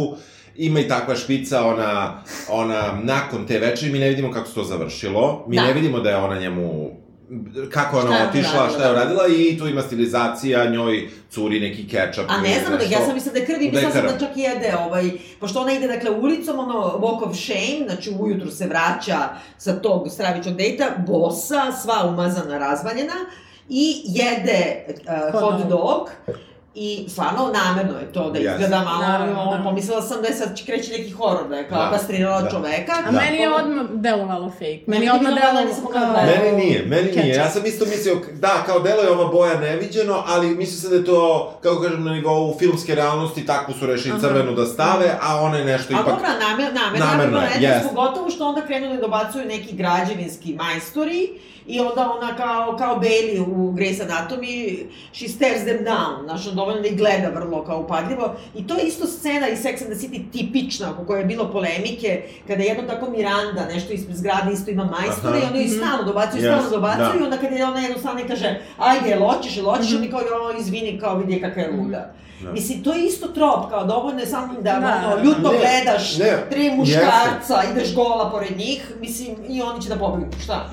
[0.56, 2.18] ima i takva špica, ona,
[2.50, 5.62] ona, nakon te večeri, mi ne vidimo kako se to završilo, mi Da.
[5.62, 6.90] ne vidimo da je ona njemu
[7.70, 8.92] kako Šta ona je otišla, šta je da.
[8.92, 12.24] uradila i tu ima stilizacija, njoj curi neki kečap.
[12.28, 14.74] A ne znam da, ja sam mislila da je krvi, mislila sam da čak jede,
[14.86, 15.10] ovaj,
[15.40, 19.18] pošto ona ide, dakle, ulicom, ono, walk of shame, znači ujutru se vraća
[19.58, 23.14] sa tog stravičnog dejta, bosa, sva umazana, razvaljena,
[23.68, 26.10] i jede uh, Hot hot dog.
[26.78, 29.62] I stvarno namerno je to da izgleda malo, Naravno, ono, da.
[29.64, 32.50] pomislila sam da je sad će kreći neki horor, da je kao Da, kastrirala da.
[32.50, 32.92] čoveka.
[32.98, 33.20] A Da.
[33.20, 34.64] meni je odmah delovalo fake.
[34.64, 35.82] Meni Meni je odmah delovalo, kao...
[35.84, 36.22] pogledala.
[36.24, 37.14] Meni nije, meni nije.
[37.14, 37.36] Ketchup.
[37.36, 40.96] Ja sam isto mislio, da, kao delo je ova boja neviđeno, ali mislio sam da
[40.96, 44.20] je to, kako kažem, na nivou filmske realnosti, takvu su rešili Aha.
[44.20, 46.14] crvenu da stave, a ona je nešto A ipak...
[46.14, 47.88] dobra, namer, namerno, Namerno je, namerno, jest.
[47.88, 51.28] pogotovo što onda krenu da dobacuju neki građevinski majstori
[51.66, 56.54] i onda ona kao, kao Bailey u Grey's Anatomy, she stares them down, znaš, on
[56.54, 58.24] dovoljno da ih gleda vrlo kao upadljivo.
[58.54, 61.52] I to je isto scena iz Sex and the City tipična, oko koje je bilo
[61.52, 62.10] polemike,
[62.46, 65.38] kada jedno tako Miranda nešto ispred zgrade isto ima majstora Aha.
[65.38, 65.76] i onda ih Mhm.
[65.76, 67.20] stalno dobacuju, Yes, stalno dobacuju da.
[67.20, 68.48] i onda kada je ona jednostavno i kaže,
[68.78, 69.96] ajde, jel hoćeš, jel hoćeš, Mhm.
[69.96, 72.12] oni kao, jo, izvini, kao vidi kakva je luda.
[72.40, 72.52] Da.
[72.52, 75.02] Mislim, to je isto trop, kao dovoljno je samo da, Da.
[75.06, 79.88] ono, ljuto Ne, gledaš ne, tri muškarca, ideš gola pored njih, mislim, i oni će
[79.88, 80.70] da pobegnu, šta?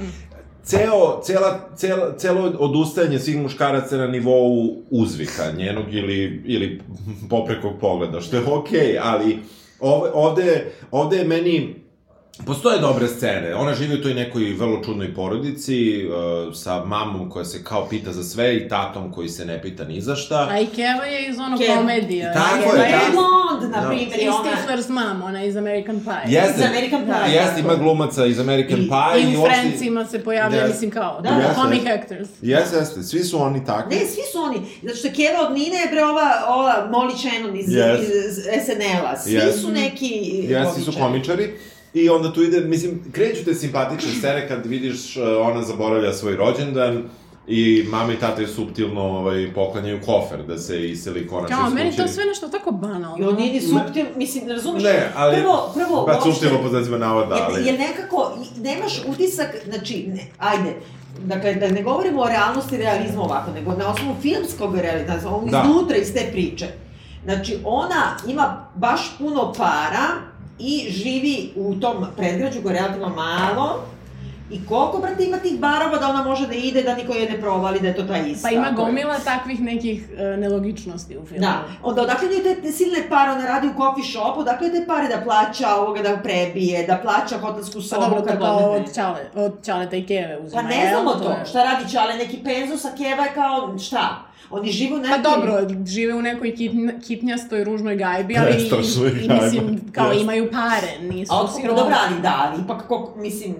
[0.64, 6.82] Ceo, cela, cela, celo odustajanje svih muškaraca na nivou uzvika njenog ili, ili
[7.30, 9.40] poprekog pogleda, što je okej, okay, ali
[9.80, 11.83] ov, ovde, ovde je meni
[12.38, 13.56] Postoje dobre scene.
[13.56, 16.14] Ona živi u toj nekoj vrlo čudnoj porodici uh,
[16.56, 20.02] sa mamom koja se kao pita za sve i tatom koji se ne pita ni
[20.02, 20.48] za šta.
[20.52, 21.76] A i Keva je iz ono Keva.
[21.78, 22.34] komedija.
[22.34, 23.12] Tako Keva je, Mary tako.
[23.14, 23.88] Blonde, na Da.
[23.88, 24.38] primjer, I i ona...
[24.50, 26.34] Stifler's mom, ona iz American Pie.
[26.34, 26.54] Jeste.
[26.58, 29.22] Iz American Pie, Jeste, ima glumaca iz American I- Pie.
[29.24, 30.70] I u uopšte- Friendsima se pojavlja, Jeste.
[30.70, 32.30] mislim kao, Da, da, jeste, comic actors.
[32.42, 33.96] Jeste, jeste, svi su oni takvi.
[33.96, 34.58] Ne, svi su oni.
[34.84, 38.00] Zato što Keva od Nine je bre ova, ova Molly Shannon iz, Yes.
[38.00, 39.18] iz SNL-a.
[39.18, 39.62] Svi Yes.
[39.62, 40.10] su neki
[40.44, 41.54] Jeste, svi su komičari.
[41.94, 46.36] I onda tu ide, mislim, kreću te simpatične scene kad vidiš uh, ona zaboravlja svoj
[46.36, 47.04] rođendan
[47.48, 51.96] i mama i tata je suptilno ovaj, poklanjaju kofer da se iseli konačno Kao, meni
[51.96, 53.18] to sve nešto tako banalno.
[53.20, 54.84] I on nije ni suptil, mislim, ne razumeš?
[54.84, 55.36] Ne, ali...
[55.36, 57.66] Prvo, prvo, Pa suptilno po znacima navoda, ali...
[57.66, 60.76] jer nekako, nemaš utisak, znači, ne, ajde,
[61.20, 65.64] dakle, da ne govorimo o realnosti realizmu ovako, nego na osnovu filmskog realizma, znači, Da.
[65.66, 66.68] iznutra iz te priče.
[67.24, 73.84] Znači, ona ima baš puno para i živi u tom predgrađu koje je relativno malo
[74.52, 77.42] I koliko, brate, ima tih barova da ona može da ide, da niko je ne
[77.42, 78.48] provali, da je to ta ista.
[78.48, 81.42] Pa ima gomila takvih nekih uh, nelogičnosti u filmu.
[81.42, 85.08] Da, onda odakle njoj te silne pare, ona radi u coffee shopu, odakle te pare
[85.08, 89.22] da plaća ovoga da prebije, da plaća hotelsku sobu pa dobro, to kao od Čale,
[89.36, 90.62] od Čaleta i Keve uzima.
[90.62, 94.33] Pa ne znamo to, je- šta radi Čale, neki penzus, a Keva je kao, šta?
[94.54, 95.32] Oni žive u Pa nekoj...
[95.32, 98.68] dobro, žive u nekoj kitn, kitnjastoj ružnoj gajbi, ali i,
[99.26, 100.22] i mislim, kao jeste.
[100.22, 101.80] imaju pare, nisu A otkup, sirovi.
[101.80, 103.56] dobro, ali da, ali ipak, koliko, mislim,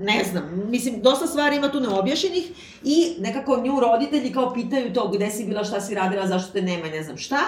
[0.00, 2.44] ne znam, mislim, dosta stvari ima tu neobjašnjenih
[2.84, 6.62] i nekako nju roditelji kao pitaju to gde si bila, šta si radila, zašto te
[6.62, 7.40] nema ne znam šta.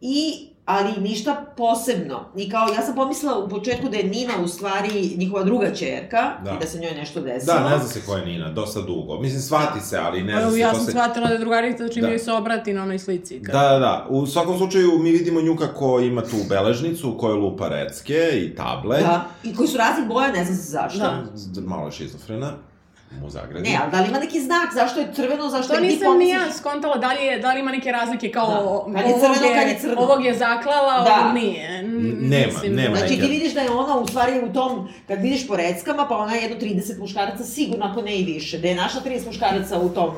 [0.00, 2.24] I, ali ništa posebno.
[2.36, 6.32] I kao, ja sam pomislila u početku da je Nina u stvari njihova druga čerka
[6.44, 6.50] Da.
[6.50, 7.54] i da se njoj nešto desilo.
[7.54, 9.20] Da, ne zna se ko je Nina, dosta dugo.
[9.20, 10.90] Mislim, shvati se, ali ne zna Pa, se ja ko sam se...
[10.90, 12.08] shvatila da je drugarica čim Da.
[12.08, 13.42] joj se obrati na onoj slici.
[13.42, 13.52] Kad...
[13.54, 14.06] Da, da, da.
[14.08, 18.54] U svakom slučaju mi vidimo nju kako ima tu beležnicu u kojoj lupa recke i
[18.54, 19.00] table.
[19.00, 20.98] Da, i koji su raznih boja, ne znam zašto.
[20.98, 21.22] Da.
[21.66, 22.52] Malo je šizofrena.
[23.14, 23.62] Mu zagradi.
[23.62, 26.18] Ne, ali da li ima neki znak, zašto je crveno, zašto To je ti nisam
[26.18, 28.54] ni ja skontala, da li, je, da li ima neke razlike kao Da.
[28.94, 29.94] Kad je ovog, crveno, je, kad je crno.
[29.98, 31.20] ovog je zaklala, Da.
[31.20, 31.78] ovog nije.
[31.78, 32.90] N- Nema, mislim, nema.
[32.90, 36.06] da- Znači ti vidiš da je ona u stvari u tom, kad vidiš po reckama,
[36.06, 38.58] pa ona je jedno 30 muškaraca sigurno, ako ne i više.
[38.58, 40.10] Da je našla 30 muškaraca u tom...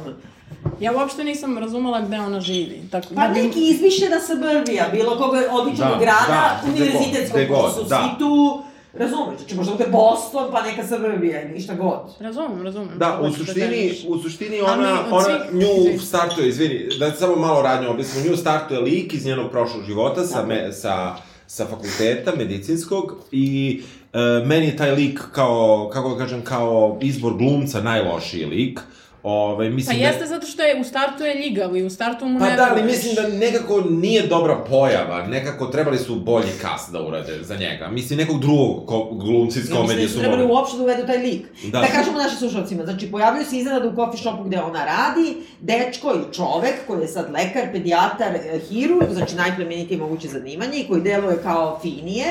[0.80, 2.82] Ja uopšte nisam razumela gde ona živi.
[2.90, 6.80] Tako, Pa da bi- neki izmišljena suburbija, bilo koga običnog Da, grada, da, gde god,
[6.80, 7.96] univerzitetskog, gde god, su da.
[7.98, 8.62] svi tu...
[8.98, 12.00] Razumeš, znači možda bude Boston, pa neka suburbija ili šta god.
[12.20, 12.98] Razumem, razumem.
[12.98, 17.36] Da, u hoćeš suštini, u suštini ona, od ona svih- nju startuje, izvini, da samo
[17.36, 21.14] malo radnje objasnimo, nju startuje lik iz njenog prošlog života sa, me, sa,
[21.46, 23.80] sa fakulteta medicinskog i
[24.12, 28.80] e, meni je taj lik kao, kako da kažem, kao izbor glumca najlošiji lik.
[29.26, 32.44] Pa mislim jeste zato što je u startu je ljigav i u startu mu Da,
[32.44, 36.92] ne pa da, ali mislim da nekako nije dobra pojava, nekako trebali su bolji kast
[36.92, 37.88] da urade za njega.
[37.88, 40.54] Mislim, nekog drugog ko, glumca iz Ja mislim komedije da su su trebali mogli.
[40.54, 41.46] uopšte da uvedu taj lik.
[41.64, 41.80] Da.
[41.80, 41.86] Da.
[41.86, 46.34] kažemo našim slušalcima, znači pojavljaju se iznenada u coffee shopu gde ona radi, dečko i
[46.34, 51.38] čovek koji je sad lekar, pedijatar, e, hirurg, znači najplemenitije moguće zanimanje i koji deluje
[51.42, 52.26] kao finije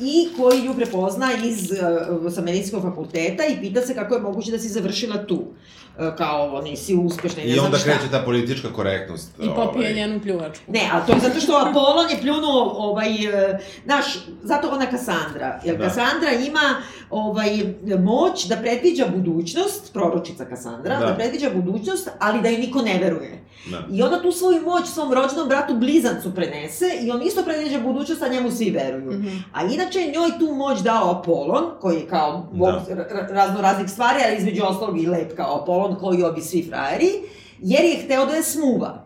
[0.00, 4.50] i koji nju prepozna iz, uh, sa medicinskog fakulteta i pita se kako je moguće
[4.50, 5.34] da si završila tu.
[5.34, 7.90] Uh, kao, nisi uspešna i ne I znam onda šta.
[7.90, 9.30] kreće ta politička korektnost.
[9.38, 9.94] I popije ovaj.
[9.94, 10.64] njenu pljuvačku.
[10.72, 14.04] Ne, ali to je zato što Apolon je pljunuo, ovaj, e, znaš,
[14.42, 15.60] zato ona Kasandra.
[15.64, 15.84] Jer Da.
[15.84, 16.76] Kasandra ima
[17.10, 21.06] ovaj, moć da predviđa budućnost, proročica Kasandra, Da.
[21.06, 21.14] da.
[21.14, 23.44] predviđa budućnost, ali da joj niko ne veruje.
[23.70, 23.82] Da.
[23.92, 28.22] I ona tu svoju moć svom rođenom bratu Blizancu prenese i on isto predviđa budućnost,
[28.22, 29.12] a njemu svi veruju.
[29.12, 29.36] Mhm.
[29.52, 32.94] A inače je njoj tu moć dao Apolon, koji je kao bog Da.
[32.94, 37.10] ra- razno raznih stvari, ali između ostalog i lep kao Apolon, koji obi svi frajeri,
[37.58, 39.05] jer je hteo da je smuva.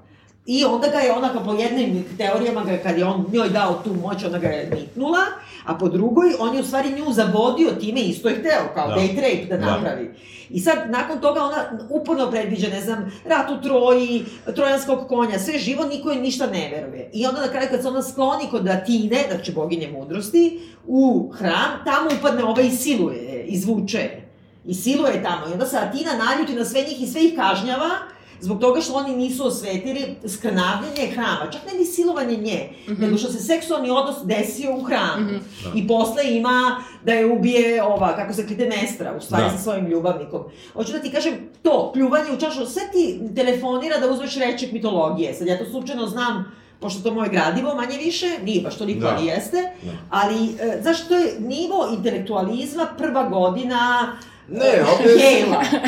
[0.53, 3.95] I onda ga je ona, po jednim teorijama, ga, kad je on njoj dao tu
[3.95, 5.19] moć, ona ga je nitnula,
[5.65, 8.95] a po drugoj, on je u stvari nju zavodio time, isto je hteo, kao Da.
[8.95, 9.01] da.
[9.01, 9.67] date rape da Da.
[9.67, 10.11] napravi.
[10.51, 11.57] I sad, nakon toga, ona
[11.91, 16.71] uporno predviđa, ne znam, rat u Troji, trojanskog konja, sve živo, niko je ništa ne
[16.75, 17.11] veruje.
[17.13, 21.85] I onda na kraju, kad se ona skloni kod Atine, znači boginje mudrosti, u hram,
[21.85, 24.29] tamo upadne ova i siluje, je, izvuče je.
[24.67, 25.47] I siluje je tamo.
[25.49, 27.91] I onda se Atina naljuti na sve njih i sve ih kažnjava,
[28.41, 33.01] zbog toga što oni nisu osvetili skrnavljanje hrama, čak ne ni silovanje nje, mm -hmm.
[33.01, 35.27] nego što se seksualni odnos desio u hramu.
[35.27, 35.71] Mm -hmm.
[35.75, 39.51] I posle ima da je ubije ova, kako se klite mestra, u stvari Da.
[39.51, 40.43] sa svojim ljubavnikom.
[40.73, 45.35] Hoću da ti kažem, to, pljuvanje u čašu, sve ti telefonira da uzmeš reček mitologije.
[45.35, 49.15] Sad ja to slučajno znam, pošto to moje gradivo, manje više, nije baš toliko, Da.
[49.17, 49.57] ali jeste.
[49.83, 49.91] Da.
[50.11, 54.13] Ali, e, znaš, to je nivo intelektualizma, prva godina,
[54.51, 55.47] Ne, ovde je,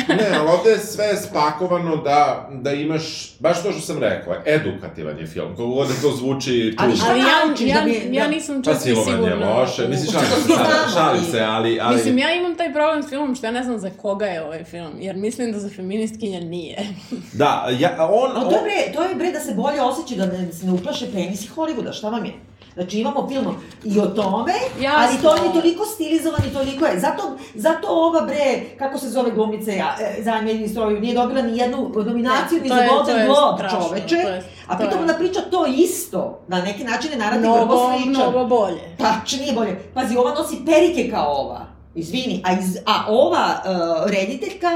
[0.09, 3.03] ne, ali ovde je sve spakovano da, da imaš,
[3.39, 6.83] baš to što sam rekao, edukativan je film, kako god da to zvuči tu.
[6.83, 9.11] Ali šta Ali ja, naučiš ja, da bi- ja da- nisam Pa čak ni silovanje
[9.17, 9.53] je sigurna.
[9.53, 10.53] loše, mislim, šalim se,
[10.93, 11.79] šalim, se, ali...
[11.79, 11.95] ali...
[11.95, 14.63] Mislim, ja imam taj problem s filmom što ja ne znam za koga je ovaj
[14.63, 16.77] film, jer mislim da za feministkinja nije.
[17.33, 18.31] Da, ja, on...
[18.37, 20.71] A to je bre, to je bre da se bolje osjeća, da ne, se ne
[20.71, 22.31] uplaše penisi Hollywooda, šta vam je?
[22.73, 23.45] Znači imamo film
[23.83, 24.99] i o tome, Jasno.
[24.99, 26.99] ali to on je toliko stilizovan i toliko je.
[26.99, 27.23] Zato,
[27.55, 31.57] zato ova bre, kako se zove glumica ja, e, za Mediju stroju, nije dobila ni
[31.57, 34.07] jednu nominaciju Ne, ni za Golden Globe, čoveče.
[34.15, 36.39] to je- a to pritom ona priča to isto.
[36.47, 38.09] Na neki način je narativ Mnogo, sličan.
[38.11, 38.95] mnogo bolje.
[38.97, 39.79] Tačno, nije bolje.
[39.93, 41.65] Pazi, ova nosi perike kao ova.
[41.95, 42.41] Izvini.
[42.45, 44.67] A, iz, a ova uh, rediteljka,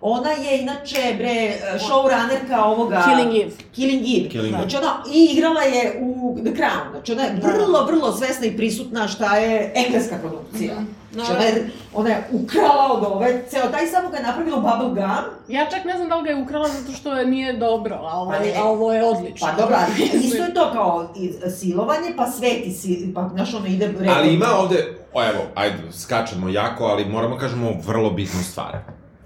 [0.00, 3.02] ona je inače, bre, showrunnerka ovoga...
[3.04, 3.52] Killing Eve.
[3.74, 4.28] Killing Eve.
[4.28, 4.58] Killing Eve.
[4.58, 6.90] Znači ona i igrala je u The Crown.
[6.90, 10.74] Znači ona je vrlo, vrlo svesna i prisutna šta je engleska produkcija.
[10.74, 10.84] Mhm.
[11.12, 14.62] Znači ona je, ona je ukrala od ove, ceo taj samo ga je napravila u
[14.62, 15.24] Bubble Gum.
[15.48, 18.20] Ja čak ne znam da li ga je ukrala zato što je nije dobro, a
[18.20, 18.58] ovo, Pa je, ne.
[18.58, 19.46] a ovo je odlično.
[19.46, 19.76] Pa dobro,
[20.24, 23.94] isto je to kao i- silovanje, pa sveti si, pa znaš ono ide...
[24.08, 24.76] Ali ima ovde,
[25.12, 28.78] o, evo, ajde, skačemo jako, ali moramo kažemo vrlo bitnu stvar.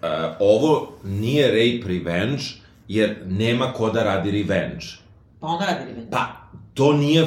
[0.03, 0.07] E,
[0.39, 2.45] ovo nije rape revenge,
[2.89, 4.87] jer nema ko da radi revenge.
[5.41, 6.11] Pa ona radi revenge.
[6.11, 6.27] Pa,
[6.75, 7.27] to nije...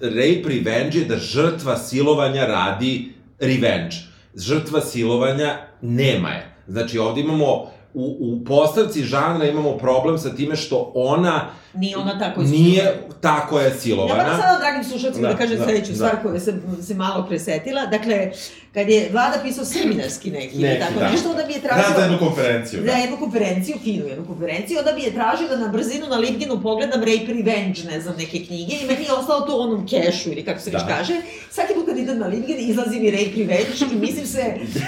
[0.00, 3.96] Rape revenge je da žrtva silovanja radi revenge.
[4.36, 6.56] Žrtva silovanja nema je.
[6.68, 12.18] Znači, ovde imamo u, u postavci žanra imamo problem sa time što ona Nije ona
[12.18, 14.22] tako nije tako je silovana.
[14.22, 15.96] Ja moram sada, dragim slušalcima, da, da kažem da, sledeću da.
[15.96, 17.86] stvar koju sam se malo presetila.
[17.86, 18.30] Dakle,
[18.74, 21.10] kad je vlada pisao seminarski neki, neki tako da.
[21.10, 21.88] nešto, onda bi je tražio...
[21.88, 22.80] Da, za jednu konferenciju.
[22.80, 26.16] Da, da jednu konferenciju, finu jednu konferenciju, onda bi je tražio da na brzinu na
[26.16, 29.86] LinkedInu pogledam Rape Revenge, ne znam, neke knjige, i meni je ostalo to u onom
[29.88, 30.78] kešu, ili kako se da.
[30.78, 31.14] već kaže.
[31.50, 34.42] Svaki put kad idem na LinkedIn, izlazi mi Rape Revenge i mislim se,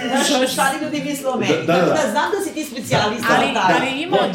[0.09, 1.66] znaš, šta li ljudi misle o meni.
[1.66, 1.87] Da, da, da.
[1.87, 4.35] da, znam da si ti specijalista ali, taj, ali ima, ali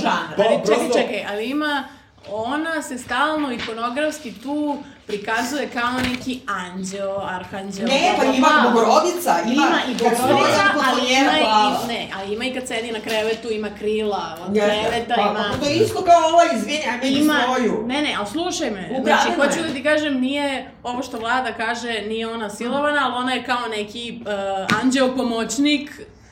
[0.67, 1.83] čekaj, čekaj, ali ima
[2.29, 7.87] ona se stalno ikonografski tu prikazuje kao neki anđeo, arhanđeo.
[7.87, 12.53] Ne, pa ima Bogorodica, ima, ima i Bogorodica, ali ima i, ne, ali ima i
[12.53, 15.45] kad sedi na krevetu, ima krila od Jeste, kreveta, pa, ima...
[15.51, 17.83] Pa to je isto kao ova, izvini, ajme ima, svoju.
[17.87, 19.03] Ne, ne, ali slušaj me, Ugradene.
[19.03, 23.33] znači, hoću da ti kažem, nije, ovo što vlada kaže, nije ona silovana, ali ona
[23.33, 25.91] je kao neki uh, anđeo pomoćnik,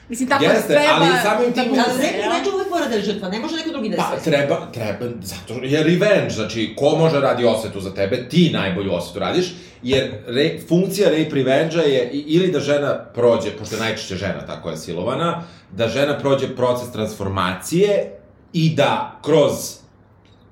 [0.09, 0.89] Mislim, tako Jeste, treba...
[0.93, 1.63] ali samim tim...
[1.63, 4.17] Ali neki neče uvek mora da je žrtva, ne može neko drugi da je Pa,
[4.17, 9.19] treba, treba, zato je revenge, znači, ko može radi osvetu za tebe, ti najbolju osvetu
[9.19, 14.45] radiš, jer re, funkcija rape revenge je ili da žena prođe, pošto je najčešće žena
[14.45, 18.19] tako je silovana, da žena prođe proces transformacije
[18.53, 19.51] i da kroz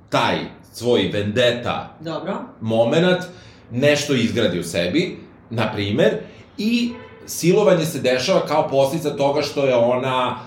[0.09, 0.37] taj
[0.73, 2.35] svoj vendeta Dobro.
[2.61, 3.21] moment
[3.71, 5.17] nešto izgradi u sebi,
[5.49, 6.17] na primer,
[6.57, 6.91] i
[7.27, 10.39] silovanje se dešava kao posljedica toga što je ona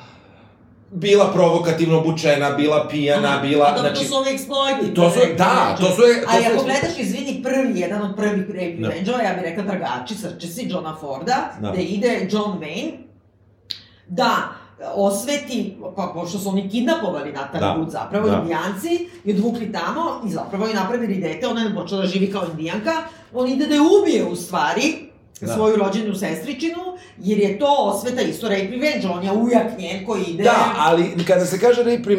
[0.90, 3.75] bila provokativno obučena, bila pijana, Aha, bila...
[3.77, 4.95] A znači, to su ovi exploiti.
[4.95, 5.97] To su, da, to su...
[5.97, 8.88] To Ali ako gledaš, izvini, prvi, jedan od prvih rape no.
[8.88, 10.14] revenge ja bih rekla Dragači,
[10.49, 11.73] si Johna Forda, no.
[11.73, 12.93] gde ide John Wayne,
[14.09, 14.49] da
[14.95, 17.77] osveti, pa pošto su oni kidnapovali Natalie da.
[17.79, 18.37] Wood zapravo, da.
[18.37, 22.47] indijanci, i odvukli tamo i zapravo je napravili dete, ona je počela da živi kao
[22.51, 22.93] indijanka,
[23.35, 25.10] on ide da je ubije u stvari,
[25.46, 25.55] da.
[25.55, 26.81] svoju rođenu sestričinu,
[27.18, 30.42] jer je to osveta isto rape revenge, on je ujak njen koji ide...
[30.42, 32.11] Da, ali kada se kaže rape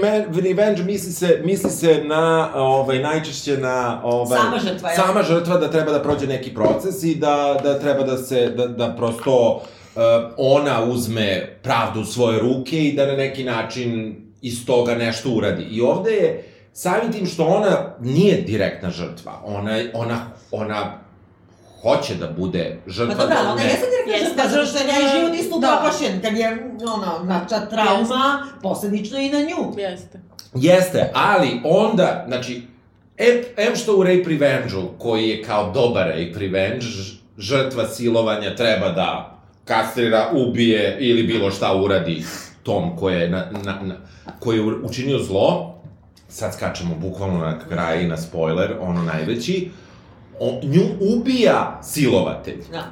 [0.41, 4.01] revenge, misli se, misli se na, ovaj, najčešće na...
[4.03, 4.95] Ovaj, sama žrtva, ja.
[4.95, 8.67] Sama žrtva da treba da prođe neki proces i da, da treba da se, da,
[8.67, 10.01] da prosto uh,
[10.37, 15.63] ona uzme pravdu u svoje ruke i da na neki način iz toga nešto uradi.
[15.63, 21.01] I ovde je, samim tim što ona nije direktna žrtva, ona, ona, ona
[21.81, 23.15] hoće da bude žrtva.
[23.15, 25.67] Pa dobro, da ona jeste direktna žrtva, zato što je život isto da.
[25.67, 29.77] upropašen, kad je, ono, nača trauma, posledično i na nju.
[29.77, 30.19] Jeste.
[30.55, 32.61] Jeste, ali onda, znači,
[33.17, 36.85] em, em što u Rape Revenge-u, koji je kao dobar Rape Revenge,
[37.37, 42.23] žrtva silovanja treba da kastrira, ubije ili bilo šta uradi
[42.63, 43.95] tom koji je, na, na, na,
[44.39, 45.75] koji je učinio zlo,
[46.29, 49.69] sad skačemo bukvalno na kraj i na spoiler, ono najveći,
[50.41, 52.63] on, nju ubija silovatelj.
[52.71, 52.83] Da.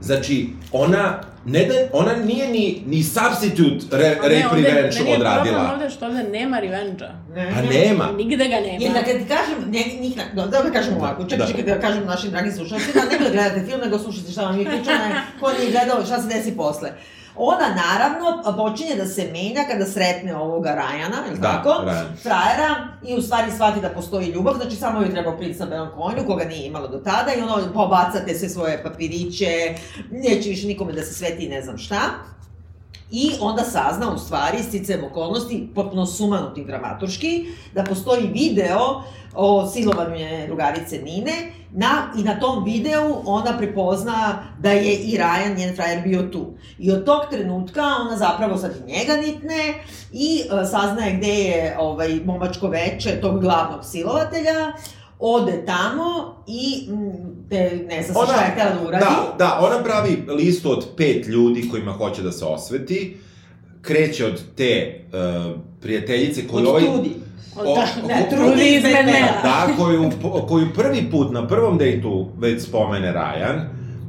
[0.00, 5.14] Znači, ona, ne da, ona nije ni, ni substitute re, rape ne, ovde, revenge meni
[5.16, 5.58] odradila.
[5.58, 7.12] Je ovde što ovde nema revenge-a.
[7.34, 8.12] Ne, pa nema.
[8.16, 8.78] Nigde ga nema.
[8.80, 11.46] Jer da kad kažem, ne, njih, da, da kažem ovako, čekaj, da.
[11.46, 14.64] čekaj da kažem našim dragim slušalcima, ne da gledate film, nego slušajte šta vam je
[14.64, 15.04] pričano,
[15.40, 16.92] ko nije gledao, šta se desi posle.
[17.36, 21.68] Ona naravno počinje da se menja kada sretne ovoga Rajana, ili da, tako?
[21.68, 22.22] Ryan.
[22.22, 25.88] Frajera i u stvari shvati da postoji ljubav, znači samo joj treba princ na belom
[25.94, 29.74] konju, koga nije imalo do tada i ono pobacate sve svoje papiriće,
[30.10, 32.00] neće više nikome da se sveti ne znam šta.
[33.12, 39.02] I onda sazna u stvari, sticajem okolnosti, potpuno sumanutim dramaturški, da postoji video
[39.34, 45.18] o silovanju njene drugarice Nine na, i na tom videu ona prepozna da je i
[45.18, 46.54] Ryan, njen frajer, bio tu.
[46.78, 49.74] I od tog trenutka ona zapravo sad njega nitne
[50.12, 54.72] i uh, saznaje gde je ovaj, momačko veče tog glavnog silovatelja,
[55.22, 56.88] ode tamo i
[57.50, 59.04] te, ne znam šta je htela da uradi.
[59.04, 63.16] Da, da, ona pravi listu od pet ljudi kojima hoće da se osveti,
[63.82, 66.82] kreće od te uh, prijateljice koji od ovaj...
[66.82, 67.10] Od trudi
[67.56, 68.82] O, da, ne, trudi iz.
[69.42, 70.10] Da, koju,
[70.48, 73.60] koju prvi put na prvom dejtu već spomene Ryan,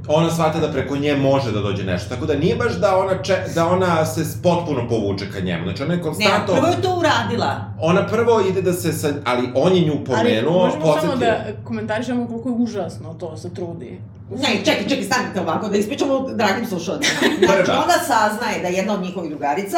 [0.08, 2.10] ona shvata da preko nje može da dođe nešto.
[2.10, 5.64] Tako da nije baš da ona, če, da ona se potpuno povuče ka njemu.
[5.64, 6.54] Znači ona je konstantno...
[6.54, 7.74] Ne, prvo je to uradila.
[7.82, 9.10] Ona prvo ide da se sa...
[9.26, 11.10] Ali on je nju pomenuo, Ali možemo podsjetio...
[11.10, 14.00] samo da komentarišemo koliko je užasno to se trudi.
[14.32, 17.20] Ne, čekaj, čekaj, stanite ovako, da ispričamo dragim slušalcima.
[17.46, 19.78] Znači, ona saznaje da jedna od njihovih drugarica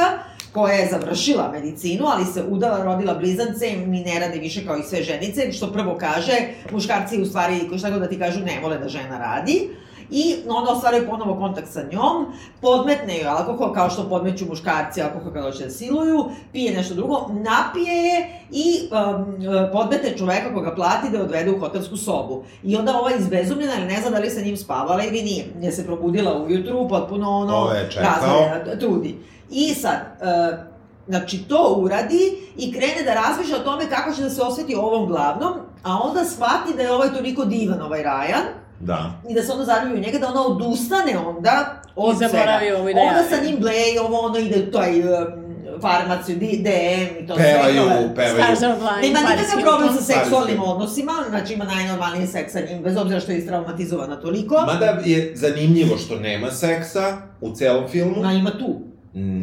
[0.52, 4.78] koja je završila medicinu, ali se udala, rodila blizance i mi ne rade više kao
[4.78, 6.34] i sve ženice, što prvo kaže,
[6.72, 9.70] muškarci u stvari, šta god da ti kažu, ne vole da žena radi.
[10.10, 12.26] I ona ostvaruje ponovo kontakt sa njom,
[12.62, 17.30] podmetne joj alkohol kao što podmeću muškarci alkohol kada hoće da siluju, pije nešto drugo,
[17.30, 19.36] napije je i um,
[19.72, 22.44] podmete čoveka koga plati da odvede u hotelsku sobu.
[22.64, 25.86] I onda ova izbezumljena, ne zna da li sa njim spavala ili nije, je se
[25.86, 29.18] probudila ujutru, potpuno ono, razvojena, trudi.
[29.50, 30.76] I sad, uh,
[31.08, 35.08] Znači, to uradi i krene da razmišlja o tome kako će da se osveti ovom
[35.08, 35.54] glavnom,
[35.84, 38.44] a onda shvati da je ovaj toliko divan, ovaj Rajan,
[38.80, 39.12] Da.
[39.30, 42.60] I da se onda zaljubi u njega, da ona odustane onda od I svega.
[42.78, 45.46] Ovo da onda sa njim bleje, ovo ono ide u toj um,
[45.82, 48.16] farmaciju, DM i to pevaju, sve.
[48.16, 49.02] Pevaju, pevaju.
[49.02, 53.32] Nema nikakav problem sa seksualnim odnosima, znači ima najnormalniji seks sa njim, bez obzira što
[53.32, 54.56] je istraumatizovana toliko.
[54.66, 58.24] Mada je zanimljivo što nema seksa u celom filmu.
[58.24, 58.80] Ma ima tu.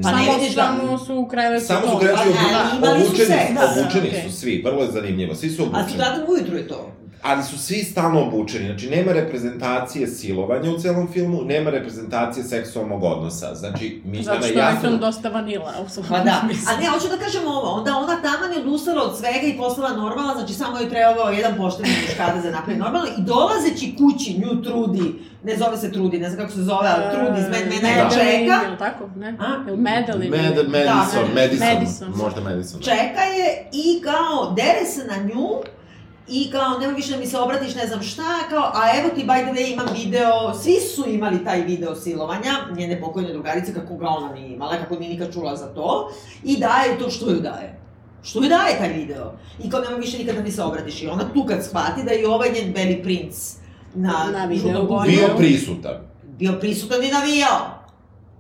[0.03, 0.62] Pa samo, ne vidiš da...
[0.62, 2.18] Samo su u krevetu Samo su u krevetu
[2.80, 5.85] pa, obučeni, obučeni, da, obučeni da, su svi, vrlo je zanimljivo, svi su obučeni.
[5.85, 8.66] A sutradan ujutru je to ali su svi stalno obučeni.
[8.66, 13.54] Znači, nema reprezentacije silovanja u celom filmu, nema reprezentacije seksualnog odnosa.
[13.54, 14.78] Znači, mi Zato što jasno...
[14.78, 17.96] je film dosta vanila, u svom Pa da, a ne, hoću da kažem ovo, onda
[17.96, 21.88] ona taman je odustala od svega i postala normalna, znači samo je trebao jedan pošteni
[21.88, 25.14] muškada za napravi normalno i dolazeći kući nju trudi,
[25.44, 28.04] ne zove se trudi, ne znam kako se zove, ali trudi, iz men, mene je
[28.10, 28.60] čeka.
[28.68, 29.36] Ili tako, ne?
[29.40, 29.64] A?
[29.68, 30.36] Ili Madeline?
[30.36, 32.80] Med, Madison, da, Madison, Madison, možda Madison.
[32.80, 35.48] Čeka je i kao, dere se na nju,
[36.28, 39.24] I kao, nema više da mi se obratiš, ne znam šta, kao, a evo ti,
[39.26, 43.96] by the way, imam video, svi su imali taj video silovanja, njene pokojne drugarice, kako
[43.96, 46.12] ga ona nije imala, kako nije nikad čula za to,
[46.44, 47.80] i daje to što ju daje.
[48.22, 49.32] Što ju daje taj video?
[49.64, 51.02] I kao, nema više nikada da mi se obratiš.
[51.02, 53.34] I ona tu kad shvati da je ovaj njen beli princ
[53.94, 55.94] na, na video bio prisutan.
[56.38, 57.84] Bio prisutan i navijao.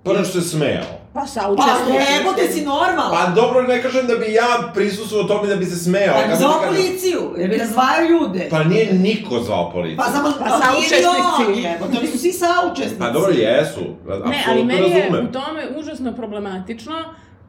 [0.02, 1.01] Pa što se smejao.
[1.14, 2.06] Pa saučestvuje.
[2.06, 3.10] Pa nebo te si normalan.
[3.10, 6.16] Pa dobro, ne kažem da bi ja prisustuo tome da bi se smejao.
[6.30, 6.68] Pa zvao kažem...
[6.68, 8.48] policiju, jer bi razvajao ljude.
[8.50, 9.96] Pa nije niko zvao policiju.
[9.96, 11.62] Pa samo pa, pa saučesnici.
[11.62, 12.98] Jebo, to nisu svi saučesnici.
[12.98, 13.80] Pa dobro, jesu.
[14.24, 16.94] Ne, ali meni je u tome užasno problematično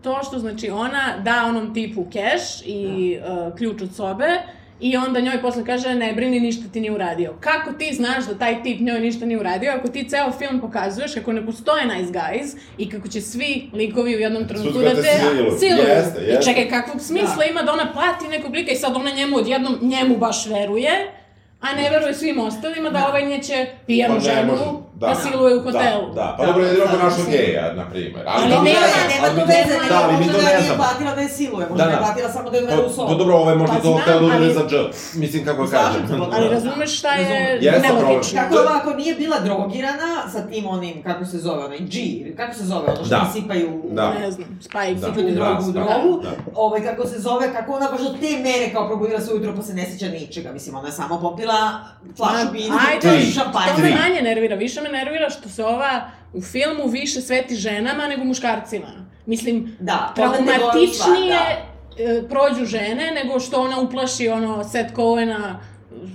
[0.03, 4.27] to što znači ona da onom tipu keš i uh, ključ od sobe
[4.83, 7.33] I onda njoj posle kaže, ne brini, ništa ti nije uradio.
[7.39, 11.13] Kako ti znaš da taj tip njoj ništa nije uradio, ako ti ceo film pokazuješ
[11.13, 15.19] kako ne postoje nice guys i kako će svi likovi u jednom trenutku da te
[15.59, 15.87] siluju.
[15.87, 16.39] Jeste, jeste.
[16.39, 17.45] I čekaj, kakvog smisla da.
[17.45, 20.91] ima da ona plati nekog lika i sad ona njemu odjednom, njemu baš veruje,
[21.59, 23.07] a ne veruje svim ostalima da, da.
[23.07, 26.07] ovaj neće pijanu pa ženu da, da siluje u da, hotelu.
[26.07, 26.35] Da, da.
[26.37, 28.23] pa dobro, jedino ako našo geja, na primjer.
[28.27, 31.65] Ali, ali nema, nema to veze, da, ali mi to ne platila da je siluje,
[31.69, 31.95] možda da, da.
[31.95, 33.07] je platila samo da je dovede u sobu.
[33.07, 34.75] Pa dobro, ovaj možda pa to hteo da uvede za dž,
[35.13, 36.01] mislim kako kažem.
[36.33, 38.41] Ali razumeš šta je nelogično.
[38.41, 41.95] Kako ovako nije bila drogirana sa tim onim, kako se zove, onaj G,
[42.37, 43.31] kako se zove, ono što da.
[43.33, 44.13] sipaju, da.
[44.13, 44.63] ne znam, da.
[44.63, 44.95] sipaju
[45.35, 46.23] drogu u drogu,
[46.55, 49.61] ovaj, kako se zove, kako ona baš do te mere kao probudila se ujutro pa
[49.61, 51.79] se ne sjeća ničega, mislim, ona je samo popila
[52.17, 52.79] flašu vina,
[53.33, 53.71] šampanje.
[53.75, 58.07] To me manje nervira, više me nervira što se ova u filmu više sveti ženama
[58.07, 58.87] nego muškarcima.
[59.25, 61.39] Mislim, da, traumatičnije
[61.97, 62.03] da.
[62.03, 65.59] E, prođu žene nego što ona uplaši ono Seth Cohena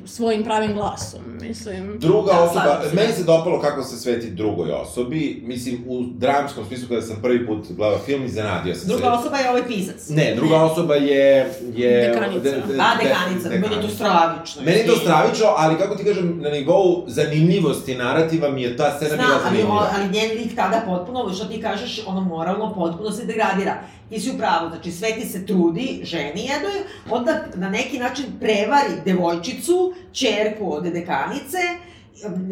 [0.06, 1.98] svojim pravim glasom, mislim.
[1.98, 6.88] Druga da, osoba, meni se dopalo kako se sveti drugoj osobi, mislim, u dramskom smislu
[6.88, 9.02] kada sam prvi put gledao film, iznenadio sam druga se.
[9.02, 10.08] Druga osoba je ovaj pisac.
[10.08, 10.64] Ne, druga ne.
[10.64, 11.52] osoba je...
[11.74, 12.40] je dekanica.
[12.40, 14.62] De, de, A, dekanica, de, meni je to stravično.
[14.62, 18.96] Meni je to stravično, ali kako ti kažem, na nivou zanimljivosti narativa mi je ta
[18.96, 19.74] scena Zna, bila zanimljiva.
[19.74, 23.74] ali, ali njen lik tada potpuno, što ti kažeš, ono moralno potpuno se degradira
[24.08, 26.80] ti si u pravu, znači Sveti se trudi, ženi jednoj,
[27.10, 31.58] onda na neki način prevari devojčicu, čerku od dekanice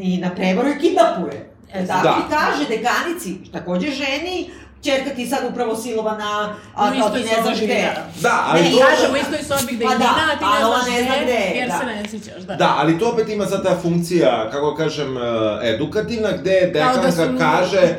[0.00, 1.50] i na prevaru je kidnapuje.
[1.72, 2.16] E, tako da.
[2.26, 4.50] i kaže dekanici, takođe ženi,
[4.82, 7.94] Čerka ti sad upravo silovana, a kao ti ne znaš gde.
[8.20, 8.78] Da, ali ne, to...
[8.78, 11.68] kaže u istoj sobi gde pa da, a ti ne znaš ne zna gde, jer
[11.68, 11.78] da.
[11.78, 12.54] se ne sjećaš, da.
[12.54, 15.20] Da, ali to opet ima sad ta funkcija, kako kažem, e,
[15.74, 17.38] edukativna, gde da dekanka da su...
[17.38, 17.96] kaže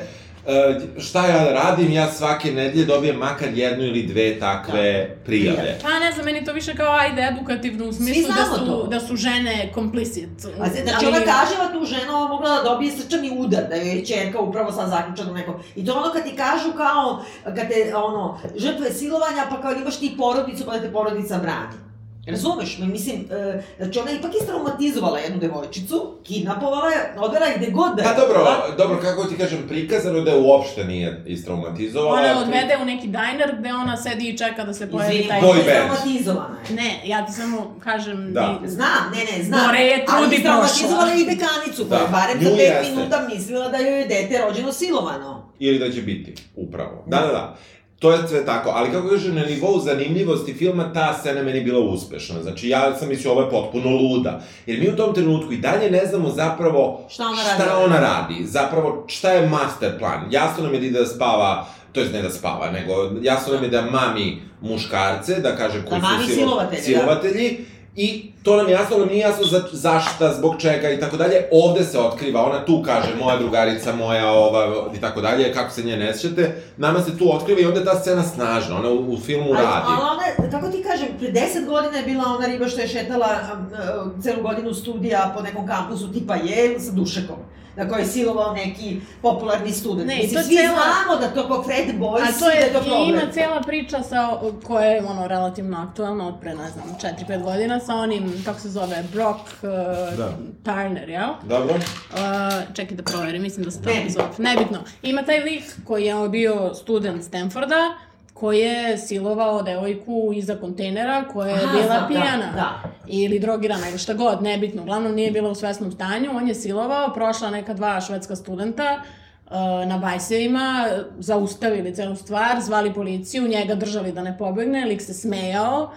[1.00, 5.24] šta ja radim, ja svake nedelje dobijem makar jednu ili dve takve da.
[5.26, 5.80] prijave.
[5.82, 8.88] Pa ne znam, meni to više kao ajde edukativno u smislu da su, to.
[8.88, 10.30] da su žene komplicit.
[10.60, 11.08] A znači ali...
[11.08, 14.89] ona kaževa tu žena ova mogla da dobije srčani udar, da je čerka upravo sad
[14.89, 15.60] zaključana neko.
[15.76, 20.00] I to ono kad ti kažu kao, kad te, ono, žrtve silovanja, pa kao imaš
[20.00, 21.87] ti porodicu, pa da te porodica brani.
[22.28, 27.58] Razumeš me, mislim, uh, znači ona je ipak istraumatizovala jednu devojčicu, kidnapovala je, odvela je
[27.58, 28.10] gde god da je.
[28.10, 28.46] Pa dobro,
[28.78, 32.14] dobro, kako ti kažem, prikazano da je uopšte nije istraumatizovala.
[32.14, 35.30] Ona je odvede u neki diner gde ona sedi i čeka da se pojavi Izvini,
[35.30, 35.40] taj...
[35.40, 36.76] Izvini, istraumatizovana je.
[36.76, 38.34] Ne, ja ti samo kažem...
[38.34, 38.60] Da.
[38.62, 38.70] Di...
[38.70, 39.66] Znam, ne, ne, znam.
[39.66, 41.90] Gore je trudi Ali istraumatizovala i dekanicu, da.
[41.90, 45.52] koja je barem za 5 minuta mislila da joj je dete rođeno silovano.
[45.60, 47.04] Ili da će biti, upravo.
[47.08, 47.58] Da, da, da.
[48.00, 51.80] To je sve tako, ali kako kažem, na nivou zanimljivosti filma, ta scena meni bila
[51.80, 52.41] uspešna.
[52.41, 54.41] Znači, ja sam mislio, ovo je potpuno luda.
[54.66, 57.64] Jer mi u tom trenutku i dalje ne znamo zapravo šta ona radi.
[57.64, 58.45] Šta ona radi.
[58.45, 60.28] Zapravo, šta je master plan.
[60.32, 63.64] Jasno nam je da ide da spava, to jest ne da spava, nego jasno nam
[63.64, 68.70] je da mami muškarce, da kaže koji da su silovatelji, silovatelji da I to nam
[68.70, 71.45] jasno, nam nije jasno za, zašta, zbog čega i tako dalje.
[71.52, 75.84] Ovde se otkriva, ona tu kaže, moja drugarica, moja ova i tako dalje, kako se
[75.84, 76.62] nje ne sjećate.
[76.78, 79.86] Nama se tu otkriva i onda ta scena snažna, ona u, u filmu ali, radi.
[79.88, 83.28] Ali ona, kako ti kažem, pre deset godina je bila ona riba što je šetala
[83.28, 87.38] uh, celu godinu studija po nekom kampusu tipa Yale sa dušekom
[87.78, 90.08] na kojoj je silovao neki popularni student.
[90.08, 90.74] Ne, Mislim, svi cela...
[90.74, 93.10] znamo da to po Fred Boys, A to je, da je to problem.
[93.10, 97.80] ima cela priča sa, koja je ono, relativno aktualna od pre, ne znam, 4-5 godina
[97.88, 100.30] sa onim, kako se zove, Brock uh, da.
[100.64, 101.30] Turner, jel?
[101.44, 101.76] Dobro.
[101.76, 104.28] Uh, čekaj da proverim, mislim da se tako zove.
[104.38, 104.80] Nebitno.
[105.02, 107.98] Ima taj lik koji je bio student Stanforda,
[108.34, 112.46] koji je silovao devojku iza kontejnera koja je Aha, bila da, pijana.
[112.46, 112.90] Da, da.
[113.08, 114.82] Ili drogirana ili šta god, nebitno.
[114.82, 116.30] Uglavnom nije bila u svesnom stanju.
[116.36, 119.02] On je silovao, prošla neka dva švedska studenta
[119.46, 119.54] uh,
[119.88, 120.88] na bajsevima,
[121.20, 125.92] zaustavili celu stvar, zvali policiju, njega držali da ne pobegne, lik se smejao,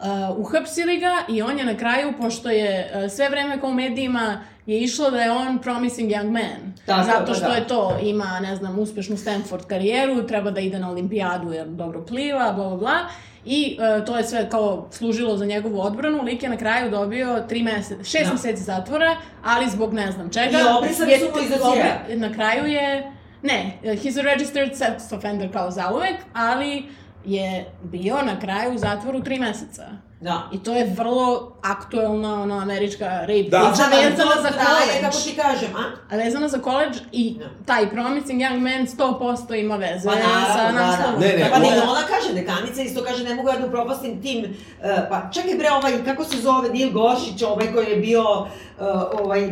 [0.00, 3.74] uh, uhapsili ga i on je na kraju, pošto je uh, sve vreme kao u
[3.74, 6.74] medijima je išlo da je on promising young man.
[6.86, 7.54] Tako, Zato da, što da.
[7.54, 12.04] je to, ima, ne znam, uspešnu Stanford karijeru, treba da ide na olimpijadu jer dobro
[12.04, 12.98] pliva, bla, bla, bla.
[13.44, 16.22] I uh, to je sve kao služilo za njegovu odbranu.
[16.22, 18.32] Lik je na kraju dobio tri mesece, šest da.
[18.32, 20.58] meseci zatvora, ali zbog ne znam čega.
[20.58, 23.12] I obrisali su mu iz Na kraju je...
[23.42, 26.84] Ne, he's a registered sex offender kao zauvek, ali
[27.24, 29.86] je bio na kraju u zatvoru tri meseca.
[30.20, 30.48] Da.
[30.52, 33.58] I to je vrlo aktuelna, ono, američka rape da.
[33.58, 35.00] priča da, vezana za college.
[35.00, 36.14] kako ti kažem, a?
[36.14, 37.44] A vezana za college i da.
[37.66, 41.20] taj Promising Young Man 100% ima veze pa, naravno, sa naslovom.
[41.20, 41.32] Da, da.
[41.32, 44.44] Ne, ne, pa ne, ona kaže, dekanica isto kaže, ne mogu ja da upropastim tim,
[44.44, 48.86] uh, pa čekaj bre, ovaj, kako se zove, Nil Gošić, ovaj koji je bio, uh,
[49.20, 49.50] ovaj, uh,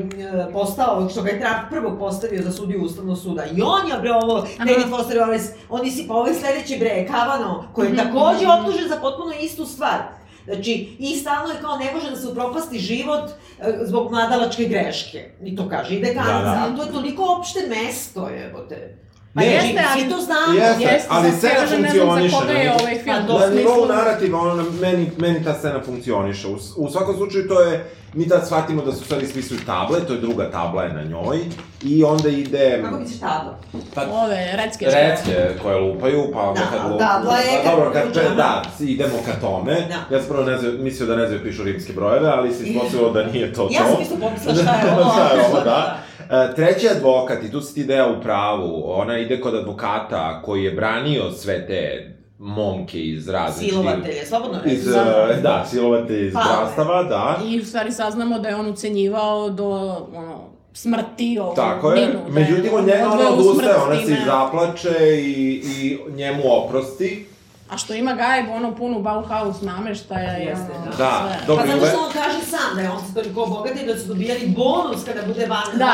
[0.52, 3.44] postao, što ga je Trump prvog postavio za sudiju Ustavnog suda.
[3.44, 7.64] I on je bre ovo, David Foster Wallace, oni si pa ovaj sledeći bre, Kavano,
[7.72, 8.12] koji je mm -hmm.
[8.12, 10.17] takođe optužen za potpuno istu stvar.
[10.54, 13.30] Znači, i stalno je kao ne može da se upropasti život
[13.60, 15.30] e, zbog mladalačke greške.
[15.44, 16.64] I to kaže i dekanica, da, da.
[16.64, 18.28] ali to je toliko opšte mesto,
[18.68, 19.07] te.
[19.38, 20.00] Pa ne, jeste, ali...
[20.00, 20.52] Svi to znamo.
[20.54, 22.22] Jeste, jeste ali scena funkcioniše.
[22.22, 23.16] Ne znam za koga je ovaj film.
[23.28, 26.48] Pa, na nivou narativa, ono, meni, meni ta scena funkcioniše.
[26.48, 30.00] U, u svakom slučaju to je mi tad shvatimo da su stvari svi su table,
[30.06, 31.38] to je druga tabla je na njoj,
[31.82, 32.80] i onda ide...
[32.84, 33.58] Kako misliš tabla?
[33.94, 34.86] Pa, Ove, recke.
[34.86, 36.98] Recke koje lupaju, pa onda da, kad lupaju...
[36.98, 37.60] Tabla je...
[37.64, 39.74] Pa, dobro, kad, kad, da, idemo ka tome.
[39.74, 40.16] Da.
[40.16, 43.10] Ja sam prvo ne znam, mislio da ne znam pišu rimske brojeve, ali se ispostavilo
[43.10, 43.74] da nije to to.
[43.74, 45.12] Ja sam isto pomislila šta je ovo.
[45.12, 45.98] šta je ovo, da.
[46.30, 50.64] Uh, treći advokat, i tu si ti deo u pravu, ona ide kod advokata koji
[50.64, 53.78] je branio sve te momke iz različitih...
[53.78, 54.76] Silovatelje, slobodno reći.
[54.76, 57.40] Iz, da, da silovatelje iz brastava, da.
[57.48, 59.70] I u stvari saznamo da je on ucenjivao do,
[60.14, 60.40] ono,
[60.72, 65.98] smrti ovo Tako je, minu, međutim od njega ona odustaje, ona se zaplače i, i
[66.12, 67.26] njemu oprosti.
[67.70, 70.84] A što ima gajbu, ono punu Bauhaus nameštaja i ono...
[70.84, 71.46] Da, da sve.
[71.46, 71.64] dobro.
[71.64, 74.46] Pa zato što on kaže sam da je on se toliko obogati da su dobijali
[74.46, 75.86] bonus kada bude van da, da,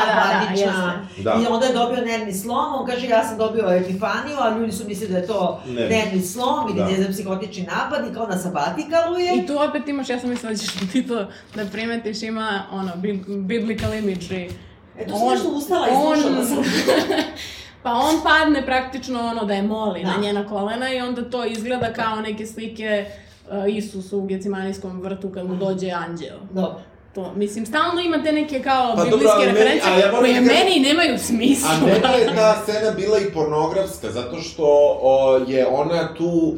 [0.65, 4.57] da, da, I onda je dobio nervni slom, on kaže ja sam dobio epifaniju, a
[4.57, 5.89] ljudi su mislili da je to ne.
[5.89, 6.87] nervni slom ili da.
[6.87, 9.35] ne znam psihotični napad i kao na sabatikalu je.
[9.35, 12.91] I tu opet imaš, ja sam mislila da ćeš ti to da primetiš, ima ono,
[13.27, 14.51] biblical imagery.
[14.99, 16.57] E, to sam nešto ustala i slušala sam.
[17.85, 20.11] Pa on padne praktično ono da je moli da.
[20.11, 23.05] na njena kolena i onda to izgleda kao neke slike
[23.49, 26.37] uh, Isusu u Gecimanijskom vrtu kad mu dođe anđeo.
[26.51, 26.81] Dobro.
[27.15, 30.79] To, mislim, stalno ima te neke kao pa, biblijske reference meni, ja koje da meni
[30.79, 31.69] nemaju smisla.
[31.71, 34.65] A meni je ta scena bila i pornografska, zato što
[35.01, 36.53] o, je ona tu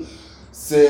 [0.51, 0.87] se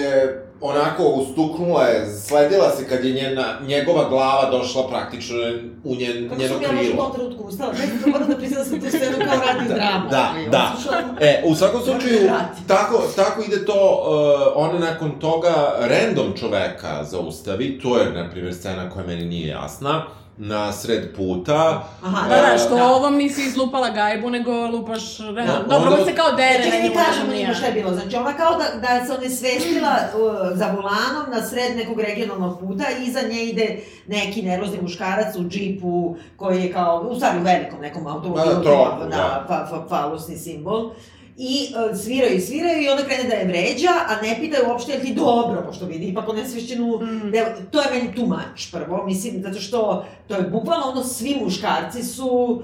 [0.61, 5.37] onako ustuknula je, sledila se kad je njena, njegova glava došla praktično
[5.83, 6.69] u njen, Kako njeno krilo.
[6.69, 7.73] Kako sam ja možda u trenutku ustala?
[7.73, 10.09] Ne, moram da priznam da sam tu scenu kao radi dramu.
[10.09, 10.75] Da, da.
[11.19, 12.31] E, u svakom slučaju,
[12.67, 18.53] tako, tako ide to, uh, ona nakon toga random čoveka zaustavi, to je, na primjer,
[18.53, 20.05] scena koja meni nije jasna
[20.37, 21.87] na sred puta.
[22.03, 22.87] Aha, da, da, što da.
[22.87, 25.19] ovo nisi izlupala gajbu, nego lupaš...
[25.19, 26.05] Ne, da, dobro, onda...
[26.05, 26.93] se kao dere znači, na nju.
[26.93, 27.93] kažemo njima šta je bilo.
[27.93, 32.83] Znači, ona kao da, da se onesvestila uh, za volanom na sred nekog regionalnog puta
[32.99, 37.43] i iza nje ide neki nervozni muškarac u džipu koji je kao, u stvari u
[37.43, 40.91] velikom nekom automobilu, da, to, da, da, fa, fa, falusni simbol
[41.37, 44.91] i uh, sviraju i sviraju i onda krene da je vređa, a ne pitaju uopšte
[44.91, 47.31] je li ti dobro, pošto vidi ipak onesvešćenu, mm.
[47.31, 51.37] da, to je meni too much prvo, mislim, zato što to je bukvalno ono, svi
[51.43, 52.61] muškarci su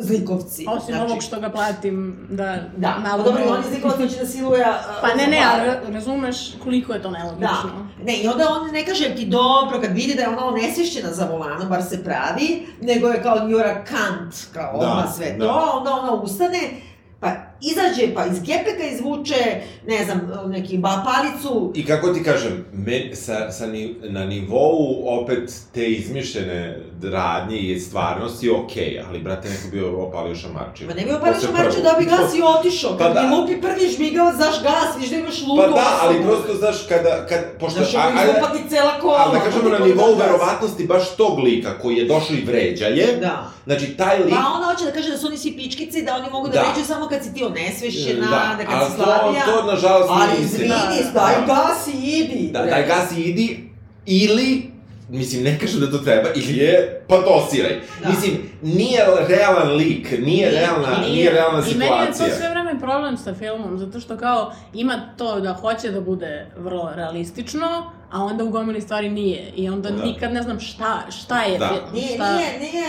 [0.00, 0.64] zlikovci.
[0.68, 2.58] Osim znači, ovog što ga platim da...
[2.76, 4.66] Da, malo pa dobro, on je zlikovac će da siluje...
[5.00, 7.88] Pa ne, ne, ali razumeš koliko je to nelogično.
[7.98, 8.04] Da.
[8.04, 11.24] Ne, i onda on ne kaže ti dobro kad vidi da je ona onesvješćena za
[11.24, 15.46] volanom, bar se pravi, nego je kao Njura Kant, kao da, odmah sve da.
[15.46, 16.60] to, onda ona ustane,
[17.60, 21.72] izađe, pa iz gepeka izvuče, ne znam, neki ba palicu.
[21.74, 27.80] I kako ti kažem, me, sa, sa ni, na nivou opet te izmišljene radnje i
[27.80, 30.88] stvarnosti okej, okay, ali brate, neko bio opalio šamarčinu.
[30.88, 33.36] Ma ne bi opalio šamarčinu da bi gas i otišao, kad pa da.
[33.36, 37.26] lupi prvi žmigao, zaš gas, viš da imaš ludu Pa da, ali prosto, znaš, kada,
[37.28, 37.84] kad, pošto...
[37.84, 39.22] Znaš, ovo izlupati cela kola.
[39.26, 43.16] Ali da kažemo na nivou verovatnosti baš tog lika koji je došao i vređa je,
[43.16, 43.50] da.
[43.66, 44.34] znači taj lik...
[44.34, 46.62] Pa ona hoće da kaže da su oni svi pičkici, da oni mogu da, da.
[46.62, 49.44] vređaju samo kad si ti onesvešćena, da, da kad si slabija.
[49.44, 50.10] To, to, nažalost.
[50.12, 50.68] Ali izvini,
[51.14, 52.50] daj gas i idi.
[52.52, 53.70] Da, daj gas i idi,
[54.06, 54.75] ili
[55.08, 57.80] mislim, ne kažem da to treba, ili je, pa dosiraj.
[58.02, 58.08] Da.
[58.08, 58.32] Mislim,
[58.62, 61.86] nije realan lik, nije, nije realna, nije, nije realna situacija.
[61.86, 65.52] I meni je to sve vreme problem sa filmom, zato što kao ima to da
[65.52, 69.52] hoće da bude vrlo realistično, a onda u gomili stvari nije.
[69.56, 70.04] I onda da.
[70.04, 71.68] nikad ne znam šta, šta je da.
[71.68, 71.80] film.
[71.92, 72.36] Nije, šta...
[72.36, 72.86] nije, nije,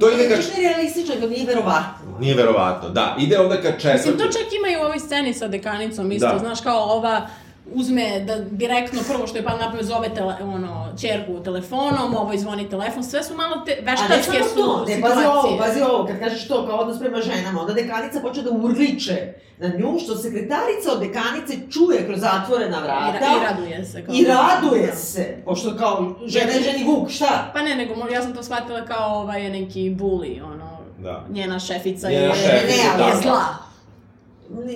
[0.00, 0.38] to ide kad...
[0.56, 2.18] Nije realistično, nego nije verovatno.
[2.20, 3.16] Nije verovatno, da.
[3.18, 3.96] Ide onda kad četvrti...
[3.96, 6.38] Mislim, to čak ima i u ovoj sceni sa dekanicom isto, da.
[6.38, 7.26] znaš, kao ova
[7.74, 12.70] uzme da direktno prvo što je pa napravio zove tele, ono, čerku telefonom, ovo izvoni
[12.70, 16.48] telefon, sve su malo te veštačke su to, ne, pazi ovo, pazi ovo, kad kažeš
[16.48, 21.00] to kao odnos prema ženama, onda dekanica počne da urliče na nju, što sekretarica od
[21.00, 23.18] dekanice čuje kroz zatvorena vrata.
[23.18, 24.04] I, i raduje se.
[24.04, 24.94] Kao I raduje da.
[24.94, 27.50] se, pošto kao žena je ženi vuk, šta?
[27.54, 31.24] Pa ne, nego ja sam to shvatila kao ovaj neki buli, ono, da.
[31.30, 33.44] njena šefica njena je, šefica, ne, ali je zla.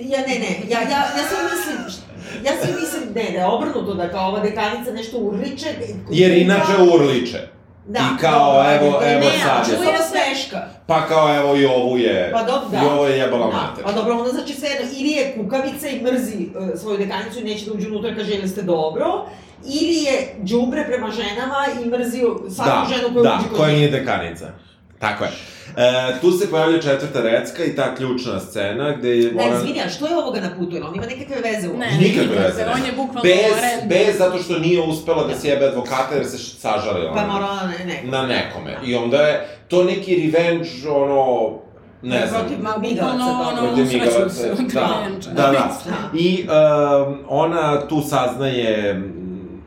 [0.03, 2.03] Ja, ne, ne, ja, ja, ja sam mislim,
[2.45, 5.67] ja svi mislim, ne, da je obrnuto, da kao ova dekanica nešto urliče.
[6.09, 7.39] Jer inače urliče.
[7.87, 9.77] Da, I kao, dobro, evo, evo ne, sad je...
[9.77, 10.67] Čuje sveška.
[10.87, 12.31] Pa kao, evo, i ovu je...
[12.33, 12.77] Pa dobro, da.
[12.77, 13.57] I ovo je jebala da.
[13.57, 13.83] mater.
[13.83, 17.43] Pa dobro, onda znači sve jedno, ili je kukavica i mrzi uh, svoju dekanicu i
[17.43, 19.25] neće da uđe unutra kaže, ili ste dobro,
[19.65, 22.19] ili je džubre prema ženama i mrzi
[22.49, 24.51] svaku da, ženu koja da, uđe kod Da, koja nije dekanica.
[25.03, 25.31] Tako je.
[25.77, 29.43] E, tu se pojavlja četvrta recka i ta ključna scena gde je ona...
[29.43, 30.75] Ne, izvini, a što je ovoga na putu?
[30.87, 32.65] On ima nekakve veze u Ne, nikakve veze.
[32.75, 37.13] On je bukvalno bez, bez zato što nije uspela da sjebe advokata jer se sažalila.
[37.13, 38.01] Pa mora ona ne, ne.
[38.03, 38.77] Na nekome.
[38.85, 41.51] I onda je to neki revenge, ono,
[42.01, 42.41] ne znam.
[42.41, 43.15] Protiv migavaca.
[43.15, 44.47] Ono, ono, protiv migavaca.
[44.73, 46.17] Da, da, da, da.
[46.19, 49.01] I um, ona tu saznaje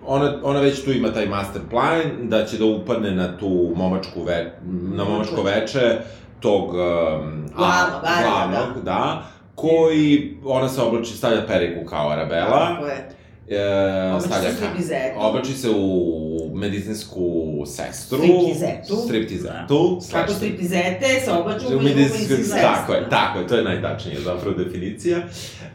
[0.06, 4.22] ona, ona već tu ima taj master plan, da će da upadne na tu momačku
[4.22, 4.58] ve,
[4.94, 5.98] na momačko veče
[6.40, 8.82] tog um, glavnog, glavnog, da.
[8.82, 9.22] da,
[9.54, 12.68] koji, ona se oblači, stavlja periku kao Arabela.
[12.68, 13.15] Tako je.
[13.48, 15.14] E, oblači stavlja.
[15.16, 18.18] Oblači se u medicinsku sestru.
[18.18, 18.96] Striptizetu.
[19.04, 20.00] Striptizetu.
[20.12, 20.18] Da.
[20.18, 22.60] Kako striptizete se oblaču u medicinsku sestru.
[22.60, 25.18] Tako je, tako je, to je najtačnija zapravo definicija.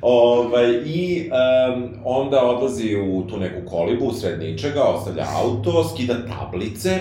[0.01, 1.29] Ovaj, I
[1.75, 6.99] um, onda odlazi u tu neku kolibu, u sred ničega, ostavlja auto, skida tablice,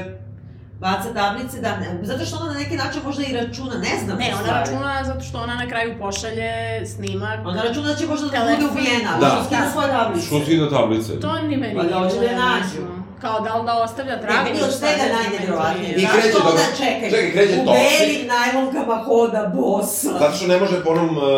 [0.81, 4.18] baca tablice, da, ne, zato što ona na neki način možda i računa, ne znam.
[4.18, 6.53] Ne, ona računa zato što ona na kraju pošalje
[6.87, 7.39] snimak.
[7.47, 9.26] Ona računa da će možda da bude ubijena, da.
[9.26, 10.26] što skida svoje tablice.
[10.26, 11.20] Što skida tablice?
[11.20, 12.83] To ni meni Pa da hoće da je nađu.
[13.20, 14.37] Kao da li da ostavlja trag?
[14.37, 15.95] Ne, meni od svega najnevjerovatnije.
[15.97, 16.49] I kreće do...
[16.51, 17.11] onda čekaj?
[17.11, 20.12] Čekaj, kreće U belim najlonkama hoda bosa.
[20.18, 21.16] Zato što ne može po onom...
[21.16, 21.31] Uh, uh...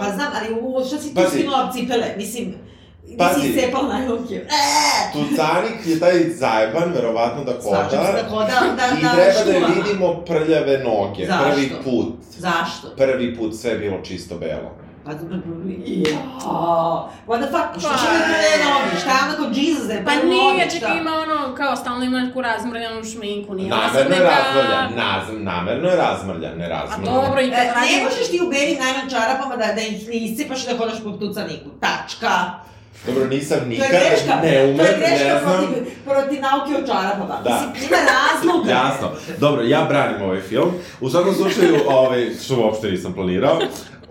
[0.00, 2.14] Pa znam, ali u, što si ti skinula cipele?
[2.16, 2.54] Mislim,
[3.20, 4.34] Pazi, nisi cepao najlonke.
[4.34, 5.12] E!
[5.12, 7.88] Tucanik je taj zajeban, verovatno da hoda.
[7.88, 8.46] Svačam se da hoda,
[8.76, 11.26] da, I da treba da je vidimo prljave noge.
[11.26, 11.44] Zašto?
[11.50, 12.14] Prvi put.
[12.38, 12.88] Zašto?
[12.96, 14.70] Prvi put sve je bilo čisto belo.
[15.04, 15.18] Pa, ja,
[17.26, 20.04] what the fuck, što će mi prve noge, šta je ono kao Jesus, da je
[20.04, 24.92] Pa nije, čekaj, ima ono, kao stalno ima neku razmrljanu šminku, nije Namerno je razmrljan,
[24.96, 27.16] naz, namerno je razmrljan, ne razmrljan.
[27.16, 27.96] A dobro, i kad e, radim...
[27.96, 31.02] Ne možeš ti u belim najlon čarapama da, da ih ne iscepaš i da hodaš
[31.04, 32.30] po tucaniku, tačka.
[33.06, 35.66] Dobro, nisam nikad, greška, ne umem, to je greška ne znam.
[35.66, 37.40] Protiv, protiv nauke o čarapama.
[37.44, 37.72] Da.
[37.74, 38.70] Mislim, ima razloga.
[38.78, 39.10] Jasno.
[39.38, 40.70] Dobro, ja branim ovaj film.
[41.00, 43.58] U svakom slučaju, ovaj, što uopšte nisam planirao,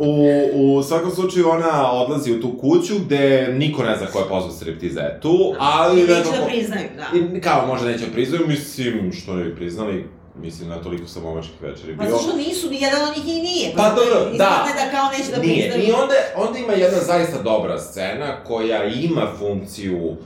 [0.01, 4.25] U, u svakom slučaju ona odlazi u tu kuću gde niko ne zna ko je
[4.29, 5.99] pozvao striptizetu, ali...
[6.01, 7.37] I neće da priznaju, da.
[7.37, 10.07] I, kao, možda neće da priznaju, mislim, što ne bi priznali,
[10.41, 12.05] mislim, na toliko sam momačkih večeri bio.
[12.05, 13.73] Pa zašto nisu, ni jedan od njih i nije.
[13.75, 14.67] Pa, dobro, da.
[14.75, 15.71] da kao neće da nije.
[15.71, 15.89] priznaju.
[15.89, 20.17] I onda, onda ima jedna zaista dobra scena koja ima funkciju uh,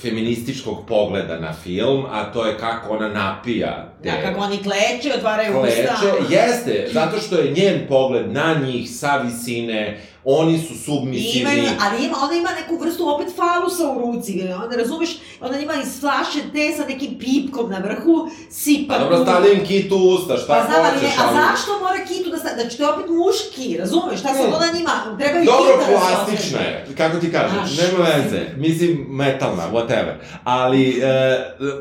[0.00, 4.10] feminističkog pogleda na film, a to je kako ona napija te...
[4.10, 6.10] Da, kako oni kleče, otvaraju kleče, usta.
[6.10, 11.40] Kleče, jeste, zato što je njen pogled na njih sa visine, oni su submisivni.
[11.40, 15.10] Imaju, ali ima, ona ima neku vrstu opet falusa u ruci, onda razumeš,
[15.40, 19.66] ona ima iz flaše te sa nekim pipkom na vrhu, sipa A dobro, stavlja im
[19.66, 21.38] kitu u usta, šta pa, znam, hoćeš, ali...
[21.38, 24.72] A zašto mora kitu da stavlja, znači to je opet muški, razumeš, šta se ona
[24.78, 29.70] njima, treba i Dobro, kita plastična je, kako ti kažem, Aš, nema veze, mislim metalna,
[29.72, 30.14] whatever,
[30.44, 31.02] ali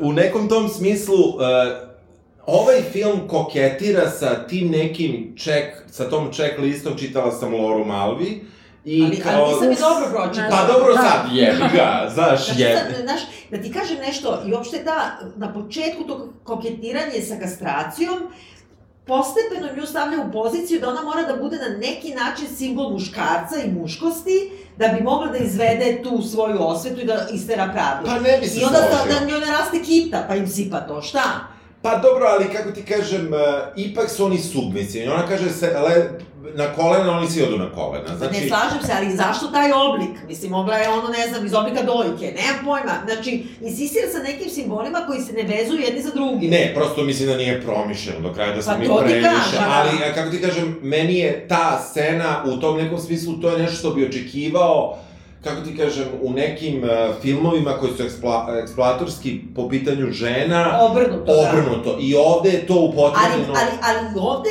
[0.02, 1.91] uh, u nekom tom smislu, uh,
[2.46, 8.46] ovaj film koketira sa tim nekim ček, sa tom check listom, čitala sam Loru Malvi,
[8.86, 9.44] I ali, kao...
[9.44, 10.50] ali nisam je dobro pročitala.
[10.50, 11.02] Pa dobro da.
[11.02, 13.02] sad, jebi ga, znaš, znači, jebi.
[13.02, 13.22] Znaš,
[13.52, 18.18] da ti kažem nešto, i uopšte da, na početku to koketiranje sa kastracijom,
[19.06, 23.56] postepeno nju stavlja u poziciju da ona mora da bude na neki način simbol muškarca
[23.66, 28.06] i muškosti, da bi mogla da izvede tu svoju osvetu i da istera pravdu.
[28.06, 30.80] Pa ne bi se I onda da, da njoj ne raste kita, pa im sipa
[30.80, 31.22] to, šta?
[31.82, 33.40] Pa dobro, ali kako ti kažem, uh,
[33.76, 35.14] ipak su oni submisivni.
[35.14, 36.10] Ona kaže se, le,
[36.56, 38.18] na kolena, oni svi odu na kolena.
[38.18, 38.42] Znači...
[38.42, 40.18] Ne slažem se, ali zašto taj oblik?
[40.28, 42.94] Mislim, mogla je ono, ne znam, iz oblika dojke, nemam pojma.
[43.06, 46.48] Znači, insistira sa nekim simbolima koji se ne vezuju jedni za drugi.
[46.48, 49.58] Ne, prosto mislim da nije promišljeno do kraja, da smo pa mi previše.
[49.70, 53.78] Ali, kako ti kažem, meni je ta scena u tom nekom smislu, to je nešto
[53.78, 54.98] što bi očekivao
[55.44, 56.90] kako ti kažem, u nekim uh,
[57.22, 60.80] filmovima koji su ekspla, eksploatorski po pitanju žena...
[60.82, 61.96] Obrnuto, Obrnuto.
[61.96, 62.02] Da.
[62.02, 63.56] I ovde je to upotrebno...
[63.56, 64.50] Ali, ali, ali ovde,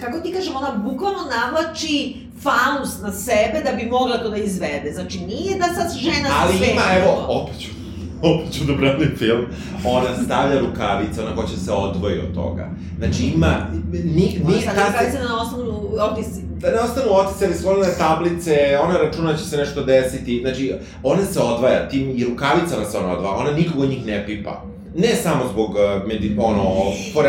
[0.00, 4.92] kako ti kažem, ona bukvalno navlači faust na sebe da bi mogla to da izvede.
[4.92, 6.66] Znači, nije da sad žena ali sve...
[6.66, 7.68] Ali ima, evo, opet ću
[8.22, 9.46] opet ću da branim film,
[9.84, 12.70] ona stavlja rukavice, ona hoće da se odvoji od toga.
[12.98, 13.66] Znači ima...
[13.92, 16.43] Ni, ni, ona stavlja rukavice da ne ostanu otisci.
[16.64, 20.40] Da ne ostanu otisci, ali sklonene tablice, ona računa da će se nešto desiti.
[20.42, 24.26] Znači, ona se odvaja, tim i rukavicama se ona odvaja, ona nikog od njih ne
[24.26, 24.62] pipa.
[24.96, 26.62] Ne samo zbog, uh, medi, ono.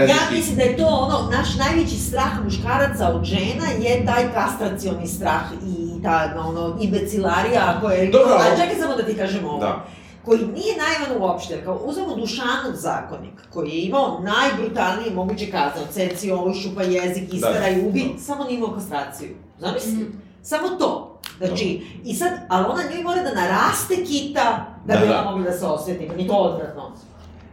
[0.07, 5.07] Ja mislim da je to ono, naš najveći strah muškaraca od žena je taj kastracioni
[5.07, 8.11] strah i ta, ono, imbecilarija koja je...
[8.11, 9.59] Dobro, a čekaj samo da ti kažem ovo.
[9.59, 9.85] Da
[10.25, 16.31] koji nije naivan uopšte, kao uzmemo Dušanov zakonik, koji je imao najbrutalnije moguće kazne, odseci
[16.31, 17.67] ovo, šupa jezik, istara da.
[17.67, 18.19] i ubi, da.
[18.19, 19.35] samo nije imao kastraciju.
[19.59, 19.91] Zamisli?
[19.91, 20.21] Mm.
[20.41, 21.21] Samo to.
[21.37, 22.09] Znači, da.
[22.09, 25.21] i sad, ali ona njoj mora da naraste kita da, da bi da.
[25.21, 26.91] ona mogla da se osveti, mi to odvratno.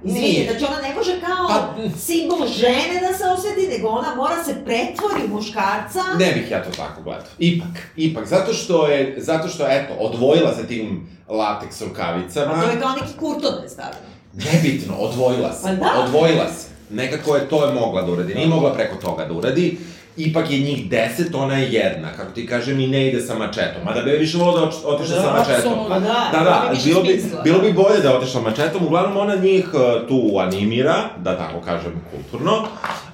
[0.05, 4.45] Izvinite, znači ona ne može kao pa, simbol žene da se osveti, nego ona mora
[4.45, 6.03] se pretvori u muškarca.
[6.19, 7.27] Ne bih ja to tako gledao.
[7.39, 12.55] Ipak, ipak, zato što je, zato što, eto, odvojila se tim lateks rukavicama.
[12.55, 14.13] A to je kao neki kurton je stavljeno.
[14.33, 15.63] Nebitno, odvojila se.
[15.63, 16.05] Pa da.
[16.05, 16.69] Odvojila se.
[16.91, 18.35] Nekako je to je mogla da uradi.
[18.35, 19.79] Nije mogla preko toga da uradi
[20.17, 23.85] ipak je njih deset, ona je jedna, kako ti kažem, i ne ide sa mačetom.
[23.85, 25.73] Mada bi više volao da otišla da, sa mačetom.
[25.89, 29.69] Pa da, da, da, bilo bi, bilo bi bolje da otišla mačetom, uglavnom ona njih
[29.75, 32.65] uh, tu animira, da tako kažem kulturno.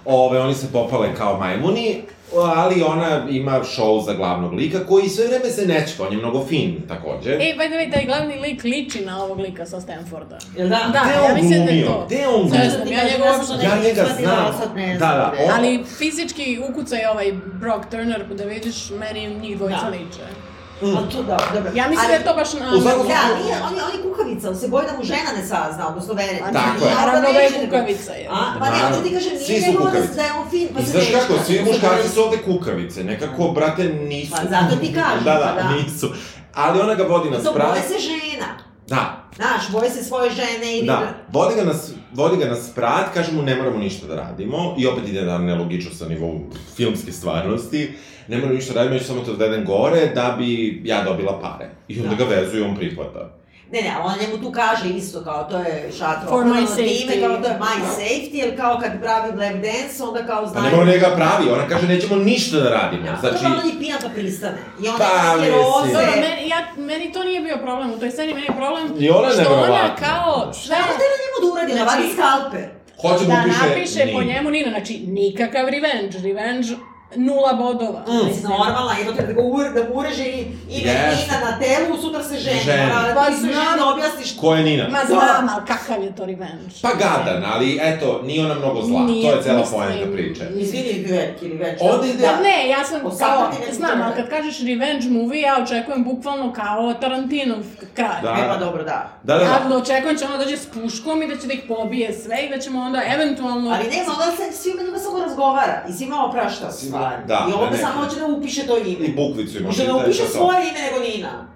[0.05, 2.03] Ove, oni se popale kao majmuni,
[2.37, 6.47] ali ona ima show za glavnog lika koji sve vreme se nečka, on je mnogo
[6.47, 7.31] fin takođe.
[7.31, 10.39] Ej, by the way, taj glavni lik liči na ovog lika sa Stanforda.
[10.57, 10.91] Jel da?
[10.93, 12.05] Da, ja mislim da je to.
[12.07, 12.59] Gde on glumio?
[12.59, 14.99] Ne znam, ja njega uopšte Ja njega znam.
[14.99, 15.35] Da, da.
[15.45, 15.51] On...
[15.59, 19.89] Ali fizički ukucaj ovaj Brock Turner, da vidiš, meni njih dvojica da.
[19.89, 20.48] liče.
[20.83, 20.97] Mm.
[20.97, 21.71] A to da, dobro.
[21.75, 22.77] Ja mislim ali, da je to baš na...
[22.77, 25.31] U svakom da, nije, on je, on je kukavica, on se boji da mu žena
[25.37, 26.39] ne sazna, odnosno vere.
[26.53, 26.95] Tako je.
[26.95, 28.13] Naravno da je kukavica.
[28.13, 28.29] Je.
[28.31, 29.85] A, pa ne, hoću ti kažem, nije nego
[30.17, 33.85] da je on fin, pa se Znaš kako, svi muškarci su ovde kukavice, nekako, brate,
[33.85, 34.33] nisu.
[34.37, 35.75] Pa zato ti kažem, da, da, pa da.
[35.75, 36.11] nisu.
[36.55, 37.55] Ali ona ga vodi na sprat.
[37.55, 38.68] To boje se žena.
[38.89, 39.29] Da.
[39.37, 40.87] Znaš, boje se svoje žene i...
[40.87, 44.75] Da, vodi ga, nas, vodi ga na sprat, kaže mu ne moramo ništa da radimo,
[44.79, 46.41] i opet ide na nelogičnost sa nivou
[46.77, 47.93] filmske stvarnosti
[48.29, 51.71] ne moram ništa raditi, ja ću samo to odvedem gore da bi ja dobila pare.
[51.89, 52.25] I onda da.
[52.25, 53.38] ga vezu i on prihvata.
[53.73, 56.29] Ne, ne, on njemu tu kaže isto kao to je šatro.
[56.29, 57.13] For my safety.
[57.13, 60.65] Time, kao to je my safety, jer kao kad pravi black dance, onda kao znaju...
[60.65, 63.07] Pa ne mora njega pravi, ona kaže nećemo ništa da radimo.
[63.07, 63.45] Ja, znači...
[63.45, 64.59] To on je pijana pa pristane.
[64.83, 65.93] I onda pa, neke roze...
[65.93, 69.11] Dobro, meni, ja, meni to nije bio problem, u toj sceni meni je problem I
[69.11, 70.53] ona što ona kao...
[70.63, 72.69] Šta je htjela njemu da uradi, znači, navadi skalper?
[73.03, 76.75] Hoće da, da napiše po njemu Nina, znači nikakav revenge, revenge
[77.17, 78.01] nula bodova.
[78.09, 78.43] Mm.
[78.43, 80.41] Normalno, jedno treba da ga ure, da ureže i
[80.71, 81.21] ime yes.
[81.21, 82.61] Nina na telu, sutra se ženi.
[82.61, 82.87] Ženi.
[82.87, 84.37] Mora, pa ti znam, da objasniš...
[84.37, 84.89] Ko je Nina?
[84.89, 86.75] Ma znam, ali kakav je to revenge?
[86.83, 89.01] Pa gadan, ali eto, nije ona mnogo zla.
[89.01, 90.49] Nije, to je cela poenta priče.
[90.57, 91.79] Izvini, veliki revenge.
[91.81, 92.23] Ovde ide...
[92.23, 96.95] Da, ne, ja sam kao, znam, ali kad kažeš revenge movie, ja očekujem bukvalno kao
[97.01, 98.23] Tarantinov kralj.
[98.23, 98.37] Da.
[98.45, 99.09] E pa dobro, da.
[99.23, 99.45] Da, da, da.
[99.45, 102.43] Ja očekujem da će ona dođe s puškom i da će da ih pobije sve
[102.47, 103.71] i da ćemo onda eventualno...
[103.71, 107.23] Ali ne, onda se svima njima samo razgovara i svima oprašta stvari.
[107.27, 109.07] Da, I ovde samo hoće da upiše to ime.
[109.07, 109.67] I bukvicu ima.
[109.67, 111.49] Može da upiše svoje ime nego Nina.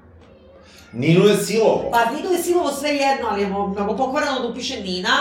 [0.92, 1.90] Ninu je silovo.
[1.92, 5.16] Pa Ninu je silovo sve jedno, ali je mnogo pokvarano da upiše Nina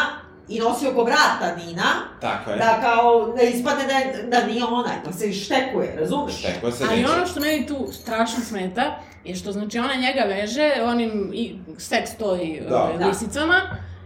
[0.49, 1.83] i nosi oko vrata Nina.
[2.21, 2.57] Tako je.
[2.57, 6.37] Da kao, da ispadne da, da nije ona, da se štekuje, razumeš?
[6.39, 10.71] Štekuje se Ali ono što meni tu strašno smeta je što znači ona njega veže
[10.83, 12.83] onim i seks toj Da.
[12.83, 13.05] ovaj, Da.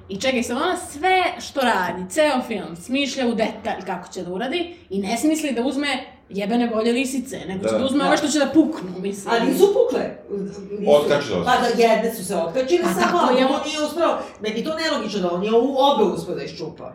[0.09, 4.31] I čekaj sad ona sve što radi, ceo film, smišlja u detalj kako će da
[4.31, 5.87] uradi i ne smisli da uzme
[6.29, 7.79] jebene bolje lisice, nego će Da.
[7.79, 8.07] da, uzme Da.
[8.07, 9.33] ove što će da puknu, mislim.
[9.33, 10.09] Ali nisu pukle.
[10.79, 10.91] Nisu.
[10.91, 11.45] Otkačile su.
[11.45, 13.45] Pa da, jedne su se otkačile Pa samo, tako ali je.
[13.45, 14.09] on nije uspeo,
[14.41, 16.93] meni to nelogično da on je u obe uspeo da iščupa.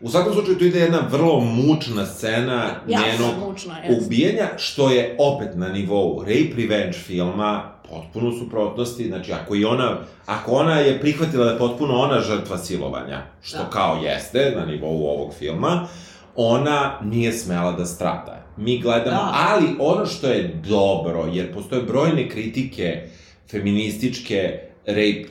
[0.00, 4.04] U svakom slučaju tu ide jedna vrlo mučna scena Jako njenog mučna, jeste.
[4.06, 9.64] ubijanja, što je opet na nivou rape revenge filma potpuno u suprotnosti, znači ako i
[9.64, 13.70] ona, ako ona je prihvatila da je potpuno ona žrtva silovanja, što Da.
[13.70, 15.88] kao jeste na nivou ovog filma,
[16.36, 18.44] ona nije smela da strada.
[18.56, 19.34] Mi gledamo, Da.
[19.50, 23.02] ali ono što je dobro, jer postoje brojne kritike
[23.50, 25.24] feminističke rape,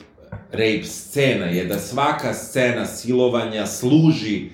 [0.51, 4.49] rape scena, je da svaka scena silovanja služi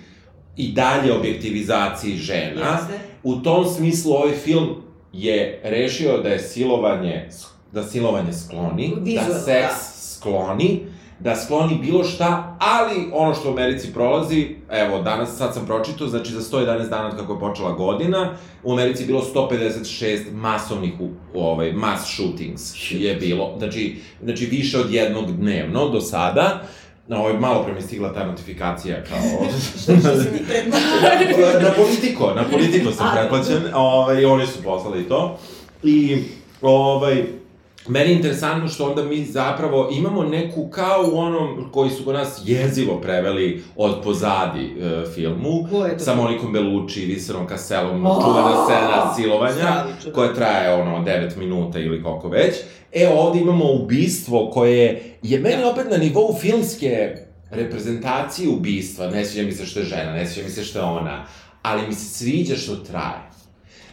[0.57, 2.71] i dalje objektivizaciji žena.
[2.71, 2.99] Jeste.
[3.23, 4.69] U tom smislu ovaj film
[5.13, 7.29] je rešio da je silovanje,
[7.71, 9.97] da silovanje skloni, da Vizuelno, seks da.
[10.15, 10.85] skloni,
[11.19, 16.07] da skloni bilo šta, ali ono što u Americi prolazi, evo, danas, sad sam pročitao,
[16.07, 20.93] znači za 111 dana od kako je počela godina, u Americi je bilo 156 masovnih,
[20.99, 26.61] u, u ovaj, mass shootings je bilo, znači, znači više od jednog dnevno do sada,
[27.09, 29.17] Na ovaj, malo pre mi stigla ta notifikacija kao...
[29.81, 31.63] Što si ti pretplaćen.
[31.63, 35.39] na politiko, na politiko sam A, pretplaćen, ovaj, oni su poslali to.
[35.83, 36.17] I,
[36.61, 37.23] ovaj,
[37.87, 42.15] meni je interesantno što onda mi zapravo imamo neku, kao u onom koji su kod
[42.15, 45.67] nas jezivo preveli od pozadi e, filmu,
[45.97, 50.11] sa Monikom Bellucci i Viserom Castellom, O, čuvena scena silovanja, stravično.
[50.13, 52.55] koja traje ono 9 minuta ili koliko već.
[52.93, 57.15] E, ovde imamo ubistvo koje je meni opet na nivou filmske
[57.51, 60.85] reprezentacije ubistva, ne sviđa mi se što je žena, ne sviđa mi se što je
[60.85, 61.25] ona,
[61.61, 63.27] ali mi se sviđa što traje.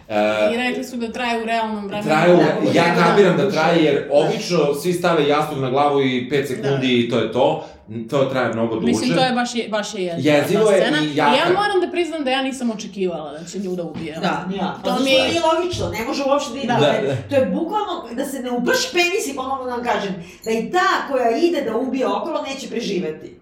[0.07, 0.14] I
[0.55, 2.07] E, rekli su da traje u realnom vremenu.
[2.07, 3.50] Traju, Da, ja da, kapiram da da.
[3.50, 6.92] traje, jer obično svi stave jastuk na glavu i 5 sekundi Da.
[6.96, 7.64] i to je to.
[8.11, 8.86] To traje mnogo duže.
[8.86, 10.98] Mislim, to je baš, je, baš je Jezivo ta je scena.
[11.02, 11.30] i jaka.
[11.32, 14.14] ja moram da priznam da ja nisam očekivala da će nju da ubije.
[14.14, 14.78] Da, ja.
[14.84, 16.66] To To mi je- nije logično, ne može uopšte da ide.
[16.68, 16.88] Da, to, da.
[16.88, 20.50] je, to je bukvalno da se ne ubrši penis i ponovno da vam kažem, da
[20.50, 20.80] i ta
[21.11, 23.36] koja ide da ubije okolo neće preživeti.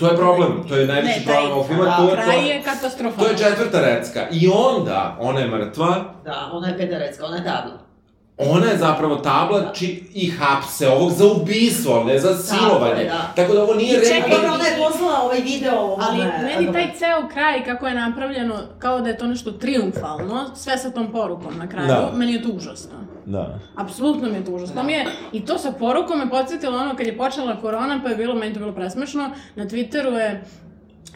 [0.00, 2.36] To je problem, to je najveći Ne, taj- problem ovog filma, da, to je Kraj
[2.36, 2.42] to.
[2.42, 3.18] je katastrofalan.
[3.18, 4.26] To je četvrta recka.
[4.32, 7.78] I onda, ona je mrtva, Da, ona je pederecka, ona je tabla.
[8.48, 13.04] Ona je zapravo tabla či, i hapse ovog za ubistvo, ne za silovanje.
[13.04, 13.32] da.
[13.36, 16.04] Tako da ovo nije I čekaj, ona je poslala ovaj video ovome...
[16.08, 20.78] Ali meni taj ceo kraj, kako je napravljeno, kao da je to nešto triumfalno, sve
[20.78, 22.12] sa tom porukom na kraju, Da.
[22.14, 22.92] meni je to užasno.
[23.26, 23.58] Da.
[23.76, 24.74] Apsolutno mi je to užasno.
[24.74, 28.08] To mi je, I to sa porukom me podsjetilo ono kad je počela korona, pa
[28.08, 30.44] je bilo, meni to bilo presmešno, na Twitteru je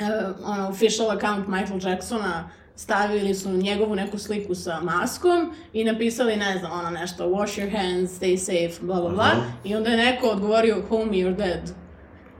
[0.00, 5.40] uh, ono, official account Michael Jacksona stavili su njegovu neku sliku sa maskom
[5.72, 9.30] i napisali, ne znam, ono nešto, wash your hands, stay safe, bla bla bla.
[9.64, 11.70] I onda je neko odgovorio, homie, you're dead.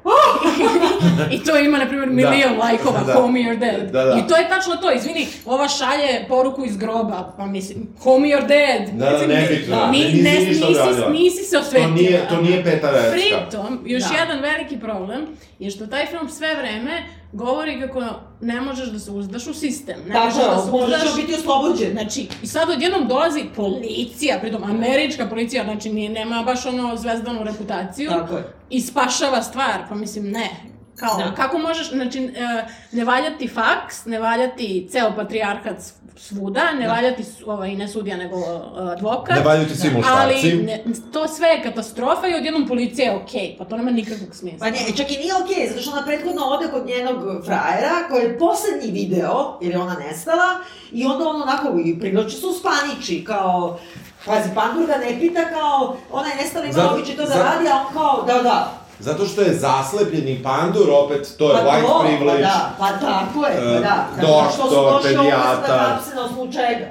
[1.30, 3.12] I to ima, na primjer, milion lajkova, Da.
[3.14, 3.91] homie, you're dead.
[3.93, 4.16] Da, da.
[4.16, 8.49] I to je tačno to, izvini, ova šalje poruku iz groba, pa mislim, homie, you're
[8.49, 8.89] dead.
[8.91, 9.87] Da, da, Mislim, nebitno, da.
[9.87, 11.09] ne- Ni, nisi ne, ništa nisi, odradila.
[11.11, 11.91] nisi se To osvetila.
[11.91, 13.11] nije, to nije peta recka.
[13.12, 14.14] Pritom, još Da.
[14.14, 15.20] jedan veliki problem
[15.59, 18.03] je što taj film sve vreme govori kako
[18.45, 19.97] ne možeš da se uzdaš u sistem.
[20.07, 21.14] Ne Tako možeš da se uzdaš...
[21.14, 21.92] će biti oslobođen.
[21.92, 27.45] Znači, i sad odjednom dolazi policija, pritom američka policija, znači nije, nema baš ono zvezdanu
[27.45, 28.53] reputaciju, Tako je.
[28.70, 30.74] i spašava stvar, pa mislim ne.
[30.97, 31.32] Kao, Da.
[31.32, 35.76] kako možeš, znači, e, ne valja ti faks, ne valja ti ceo patrijarhat
[36.18, 38.42] svuda, ne valja ti, s- ovaj, ne sudija, nego e,
[38.82, 39.36] advokat.
[39.36, 40.18] Ne valjaju ti svi muškarci.
[40.47, 40.82] Ali ne,
[41.12, 44.59] to sve je katastrofa i odjednom policija je okej, pa to nema nikakvog smisla.
[44.61, 48.22] Pa ne, čak i nije okej, zato što ona prethodno ode kod njenog frajera, koji
[48.22, 50.55] je poslednji video, jer je ona nestala,
[50.92, 53.78] i onda on onako, i priglači se uspaniči, kao,
[54.26, 57.68] pazi, Pandur ga ne pita kao, ona je nestala, ima Zato- običaj to da radi,
[57.68, 58.84] a on kao, da, da.
[58.99, 62.42] Zato što je zaslepljeni pandur, opet, to je Pa white to, privilege.
[62.42, 64.07] Pa da, pa tako je, pa E, da.
[64.20, 65.90] doktor, što su došli da pedijatar.
[66.14, 66.86] na osnovu čega?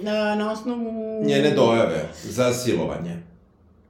[0.00, 1.22] Na, na osnovu...
[1.24, 3.22] Njene dojave za silovanje.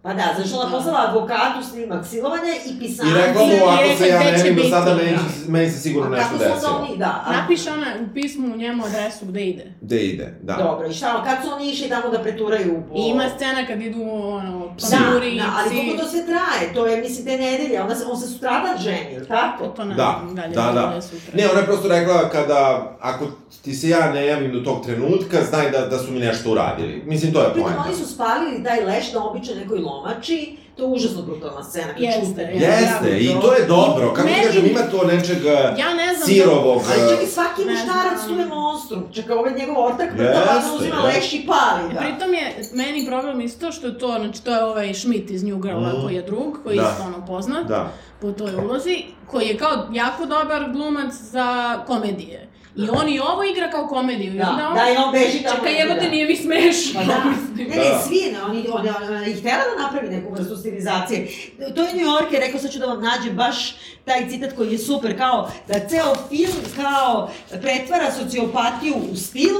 [0.02, 0.76] Pa da, zato što ona Da.
[0.76, 3.10] poslala advokatu snimak silovanja i pisanje.
[3.10, 5.22] I rekla mu, ako se ja ne vidim do sada, meni, da.
[5.48, 6.78] meni se sigurno A nešto kako su onda desilo.
[6.80, 7.22] oni, da.
[7.26, 9.72] a- Napiše ona u pismu njemu adresu gde ide.
[9.80, 10.54] Gde ide, da.
[10.54, 12.94] Dobro, i šta, kad su oni išli tamo da preturaju po...
[12.96, 16.86] I ima scena kad idu, ono, panduri, Da, da, ali koliko to sve traje, to
[16.86, 19.66] je, mislim, te nedelje, ona se, on se sutradan ženi, ili tako?
[19.66, 21.00] To ne Da, dalje, da, da.
[21.02, 21.32] sutra.
[21.34, 22.60] Ne, ona je prosto rekla kada,
[23.00, 23.24] ako
[23.62, 27.02] ti se ja ne javim do tog trenutka, znaj da, da su mi nešto uradili.
[27.06, 27.82] Mislim, to je Pritom poenta.
[27.82, 30.38] oni su spalili taj leš na običaj nekoj omači,
[30.76, 31.92] to je užasno brutalna scena.
[31.98, 32.52] Jeste, jeste.
[32.56, 34.08] Jeste, i to je dobro.
[34.08, 36.82] Kako ti Meni- kažem, ima to nečeg uh, Ja ne znam, sirovog...
[36.90, 38.28] Ali čak i svaki znam.
[38.28, 39.02] tu je monstrum.
[39.12, 41.08] Čekaj, ovaj njegov ortak Jeste, uzima jeste.
[41.10, 41.98] leš i pali ga.
[42.00, 45.58] Pritom je meni problem isto što je to, znači to je ovaj Schmidt iz New
[45.58, 46.02] Girla Mhm.
[46.02, 46.82] koji je drug, koji Da.
[46.82, 47.92] je isto ono poznat Da.
[48.20, 51.46] po toj ulozi, koji je kao jako dobar glumac za
[51.86, 52.48] komedije.
[52.76, 54.32] I on i ovo igra kao komediju.
[54.32, 55.56] Da, onda on, da, i on beži tamo.
[55.56, 56.10] Čekaj, evo te, da.
[56.10, 57.00] nije mi smešno.
[57.00, 57.24] Pa da.
[57.30, 57.68] mislim.
[57.68, 58.02] Ne, ne, Da.
[58.08, 61.28] svi, ne, oni, oni, oni, oni ih tera da napravi neku vrstu stilizacije.
[61.74, 64.72] To je New York je rekao, sad ću da vam nađem baš taj citat koji
[64.72, 69.54] je super, kao da ceo film kao pretvara sociopatiju u stil,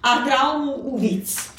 [0.00, 1.53] a traumu u vic.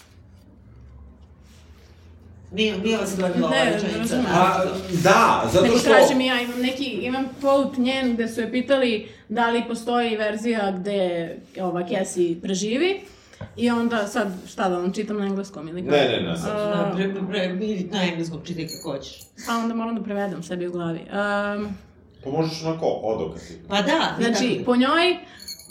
[2.56, 3.98] Nije, nije vas dojmila ova rečenica.
[4.00, 4.26] razumem.
[4.26, 4.66] Pa,
[5.04, 5.90] da, zato što...
[5.90, 10.18] tražim i ja, imam neki, imam quote njen gde su je pitali da li postoji
[10.18, 11.30] verzija gde
[11.60, 13.02] ova Cassie preživi.
[13.58, 15.92] I onda sad, šta da vam čitam na engleskom ili kako?
[15.92, 16.48] Ne, ne, ne, sad.
[16.70, 17.54] Na, Uh, pre, pre,
[17.92, 19.20] na engleskom, čitaj kako hoćeš.
[19.48, 21.00] pa onda moram da prevedem sebi u glavi.
[21.00, 21.68] Um,
[22.24, 23.54] Pa možeš onako odokati.
[23.70, 25.18] Pa da, Znači, tako- po njoj,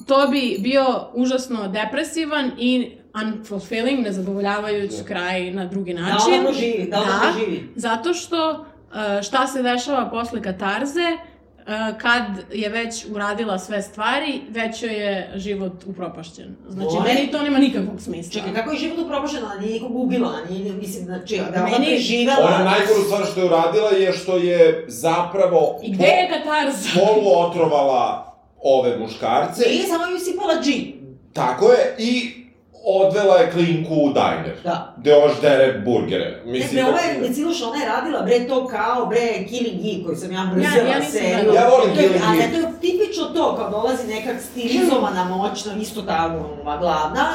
[0.06, 5.04] to bi bio užasno depresivan i unfulfilling, nezadovoljavajuć Da.
[5.04, 6.34] kraj na drugi da način.
[6.34, 7.20] ona proživi, da ona Da.
[7.22, 7.72] proživi.
[7.76, 11.64] Zato što uh, šta se dešava posle katarze, uh,
[11.98, 16.56] kad je već uradila sve stvari, već joj je život upropašćen.
[16.68, 18.32] Znači, Moje- meni to nema nikakvog smisla.
[18.32, 21.70] Čekaj, kako je život upropašen, ona nije nikog ubila, nije, mislim, znači, da je ona
[21.70, 22.46] Meni- preživela.
[22.46, 26.88] Ona najgoru stvar što je uradila je što je zapravo I gde je katarza?
[26.96, 29.62] polu otrovala ove muškarce.
[29.66, 30.92] Nije samo ju sipala džin.
[31.32, 32.43] Tako je, i
[32.86, 34.56] odvela je klinku u dajner.
[34.64, 34.94] Da.
[34.96, 36.42] Gde ova ždere burgere.
[36.46, 39.80] Ne, Mislim, bre, da- ovo je, Deciluš, ona je radila, bre, to kao, bre, Killing
[39.86, 41.52] Eve, koji sam ja brzela Ja- ja seriju.
[41.54, 42.36] Ja volim Killing Eve.
[42.38, 47.26] ne, to je tipično to, kao dolazi nekak stilizovana moćna, isto ta ova glavna,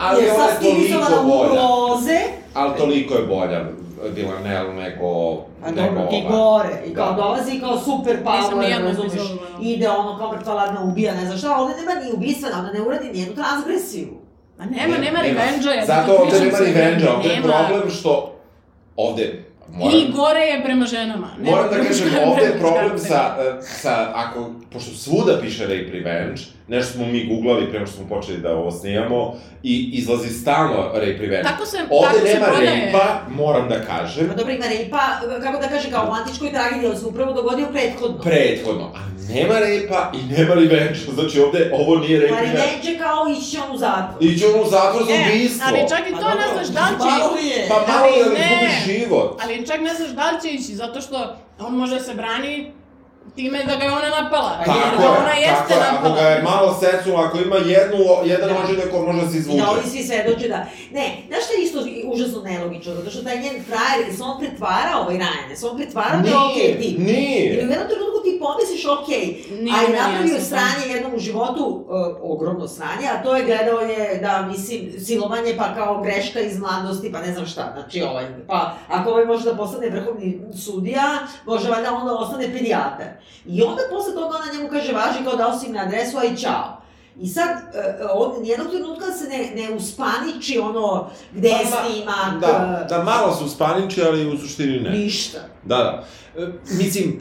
[0.00, 1.48] Ali je ona toliko stilizovana u bolja.
[1.52, 2.18] roze,
[2.54, 3.60] Ali toliko je bolja
[4.06, 5.32] Villanelle nego,
[5.64, 6.36] a nego dobro, ti ova.
[6.36, 7.16] gore, i kao Da.
[7.16, 8.92] dolazi kao super power, gledala.
[9.62, 12.80] ide ono kao mrtva ladna ubija, ne znam šta, ovde nema ni ubistvena, ona ne
[12.80, 14.08] uradi nijednu transgresiju.
[14.58, 15.86] A nema, nema revenge-a.
[15.86, 18.38] Zato to ovde nema sa- revenge ovde je problem što
[18.96, 21.30] ovde moram, I gore je prema ženama.
[21.38, 25.38] Nema moram da prema kažem, ovde je prema problem sa, e, sa, ako, pošto svuda
[25.40, 29.34] piše rape revenge, nešto smo mi googlali pre nego što smo počeli da ovo snijamo,
[29.62, 31.42] i izlazi stalno rape revenge.
[31.42, 35.00] Tako se, Ovde tako nema rape-a, moram da kažem, Pa dobro, ima rejpa,
[35.42, 38.18] kako da kaže, kao u antičkoj tragediji, ali se upravo dogodio prethodno.
[38.22, 42.98] prethodno, a nema rape-a i nema revenge, znači ovde ovo nije rape Pa revenge.
[42.98, 44.22] kao ići on u zatvor.
[44.22, 45.64] Iće on u zatvor za E, ubistvo.
[45.68, 47.18] ali čak i Pa to ne dobro, znaš da li će...
[47.18, 47.66] malo je.
[47.68, 48.82] Pa malo Ali da ne ne.
[48.86, 49.40] život.
[49.42, 52.72] Ali čak ne znaš da li će ići, zato što on može da se brani
[53.36, 54.52] time da ga je ona napala.
[54.58, 56.14] Pa Jer Tako je, ona jeste tako je, ako napala.
[56.16, 58.58] ga je malo secula, ako ima jednu, jedan Da.
[58.58, 59.58] ožiljak, on može da se izvuče.
[59.58, 60.60] da ovi svi svedoče da...
[60.90, 62.94] Ne, znaš šta je isto užasno nelogično?
[62.94, 66.36] Zato što taj njen frajer, se on pretvara ovaj Ryan, se on pretvara da je
[66.40, 66.98] okej Nije, tip.
[66.98, 67.44] I u nije.
[67.54, 68.11] jednom trenutku
[68.42, 73.36] pomisliš, okej, Nije a meni napravio sranje jednom u životu, uh, ogromno sranje, a to
[73.36, 77.72] je gledao je da, mislim, silovanje pa kao greška iz mladosti, pa ne znam šta,
[77.74, 83.08] znači ovaj, pa ako ovaj može da postane vrhovni sudija, može valjda onda ostane pedijatar.
[83.46, 86.82] I onda posle toga ona njemu kaže, važi kao dao si mi adresu, aj čao.
[87.20, 92.40] I sad, uh, on, nijednog trenutka se ne, ne uspaniči ono gde je ma- snimak,
[92.40, 94.90] Da, da malo su spaniči, ali u suštini ne.
[94.90, 95.38] ništa.
[95.64, 96.04] Da, da.
[96.42, 97.20] E, mislim,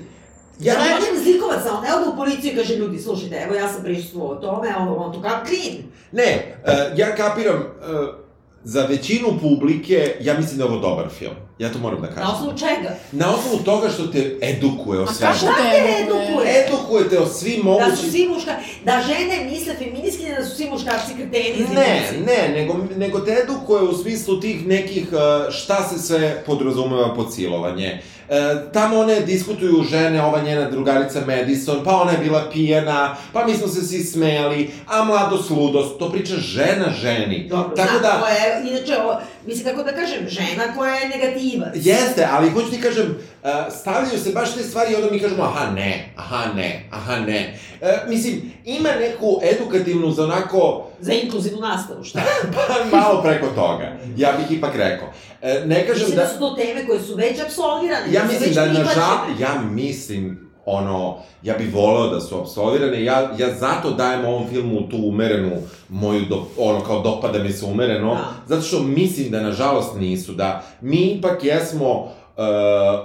[0.62, 0.74] ja...
[0.80, 4.36] Možem zlikovac, on ne ode u policiju i kaže, ljudi, slušajte, evo ja sam prisustvovao
[4.36, 5.78] tome, on, on to kao clean.
[6.12, 8.22] Ne, e, ja kapiram, e,
[8.64, 11.34] za većinu publike, ja mislim da je ovo dobar film.
[11.60, 12.24] Ja to moram da kažem.
[12.24, 12.96] Na osnovu čega?
[13.12, 15.34] Na osnovu toga što te edukuje o A svemu.
[15.34, 16.28] kako Šta te te edukuje?
[16.28, 16.66] edukuje?
[16.68, 17.96] Edukujete o svim Da mogućim...
[17.96, 18.52] su svi muška,
[18.86, 23.82] da žene misle feministkinje da su svi muškarci kreteni Ne, ne, nego, nego te edukuje
[23.82, 28.02] u smislu tih nekih uh, šta se sve podrazumeva pod silovanje.
[28.32, 33.46] E, tamo one diskutuju žene, ova njena drugarica Madison, pa ona je bila pijana, pa
[33.46, 37.48] mi smo se svi smejali, a mladost, ludost, to priča žena ženi.
[37.50, 41.10] Dobro, Tako znam, da, to je, inače, o, mislim, kako da kažem, žena koja je
[41.10, 41.72] negativac.
[41.76, 43.06] Jeste, ali hoću ti kažem,
[43.44, 47.20] uh, stavljaju se baš te stvari i onda mi kažemo aha ne, aha ne, aha
[47.20, 47.60] ne.
[47.82, 52.22] Uh, mislim, ima neku edukativnu za onako, Za inkluzivnu nastavu, šta?
[52.92, 55.08] pa malo preko toga, ja bih ipak rekao.
[55.08, 56.24] Uh, ne kažem Mislim da...
[56.24, 58.14] da su to teme koje su već apsolvirane.
[58.14, 59.40] Ja su mislim već da na žal, prihvaćene.
[59.40, 64.90] ja mislim, ono, ja bih voleo da su absolvirane, ja, ja zato dajem ovom filmu
[64.90, 65.52] tu umerenu
[65.90, 68.34] moju, do, ono, kao dopada mi se umereno, Da.
[68.48, 70.64] zato što mislim da nažalost nisu, da.
[70.82, 72.10] Mi ipak jesmo uh,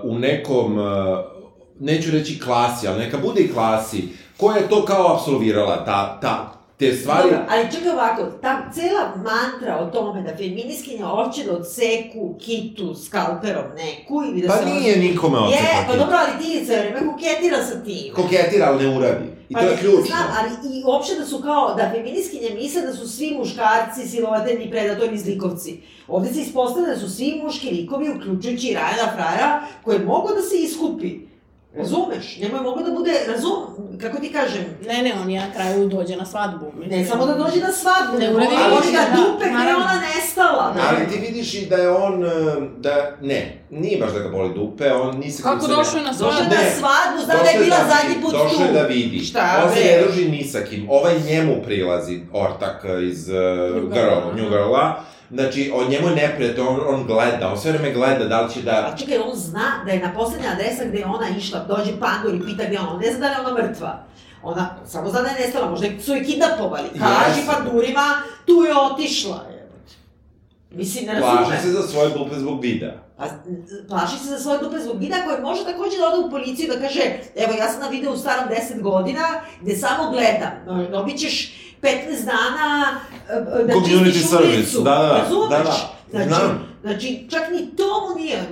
[0.03, 0.87] u nekom, uh,
[1.81, 6.56] neću reći klasi, ali neka bude i klasi, koja je to kao absolvirala, ta, ta
[6.79, 7.23] te stvari...
[7.23, 12.95] Dobro, ali čekaj ovako, ta cela mantra o tome da feminiskinja hoće da odseku kitu
[12.95, 14.65] skalperom neku ili da Pa se...
[14.65, 18.15] nije nikome Je, odsekao pa dobro, ali ti se vreme koketira sa tim.
[18.15, 19.25] Koketira, ali ne uradi.
[19.49, 20.07] I Pa to je ključno.
[20.07, 24.71] Znam, ali i uopšte da su kao, da feminiskinje misle da su svi muškarci silovatelji,
[24.71, 25.81] predatori, zlikovci.
[26.09, 30.43] Ovde se ispostavlja da su svi muški likovi, uključujući i Rajana Frara, koji mogu da
[30.43, 31.27] se iskupi.
[31.77, 32.39] Razumeš?
[32.41, 33.61] Njemu je da bude, razum,
[34.01, 36.67] kako ti kažem, Ne, ne, on je na kraju dođe na svadbu.
[36.75, 37.01] Mislim.
[37.01, 40.73] ne samo da dođe na svadbu, Ne uradi on ništa, da dupe gde ona nestala.
[40.73, 40.81] da.
[40.89, 42.29] Ali ti vidiš i da je on, e,
[42.79, 45.43] da, ne, nije baš da ga boli dupe, on nisi...
[45.43, 46.55] Kako došao je na Došao svadbu?
[46.55, 48.39] je na Ne, svadbu, znam da Došao je bila da zadnji put tu.
[48.39, 49.19] Došao je da vidi.
[49.19, 50.91] Šta, On se ne druži ni sa kim.
[50.91, 53.35] Ovaj njemu prilazi, ortak iz uh,
[53.77, 54.49] New Girl, Girl, New.
[54.51, 55.01] Girla.
[55.31, 58.63] Znači, on njemu je neprijatelj, on, on gleda, on sve vreme gleda da li će
[58.63, 58.91] da...
[58.93, 62.35] A čekaj, on zna da je na poslednja adresa gde je ona išla, dođe Pandur
[62.35, 64.05] i pita gde ona, on ne zna da li je ona mrtva.
[64.43, 66.89] Ona samo zna da je nestala, možda su je kidnapovali.
[66.89, 67.53] Kaži Jeste.
[67.53, 69.57] Pandurima, tu je otišla.
[70.71, 71.45] Mislim, ne razumem.
[71.45, 72.93] Plaši se za svoje dupe zbog videa.
[73.17, 73.25] Pa,
[73.89, 76.81] plaši se za svoje dupe zbog vida koji može takođe da ode u policiju da
[76.81, 77.01] kaže
[77.37, 79.23] evo ja sam na videu starom 10 godina
[79.61, 80.53] gde samo gledam,
[80.91, 83.01] dobit ćeš 15 dana
[83.31, 84.81] e, da Community čistiš service, ulicu.
[84.83, 85.51] da, da, Razumeš?
[85.51, 85.73] da, da.
[86.11, 86.77] Znači, Znam.
[86.83, 88.43] znači, čak ni to mu nije,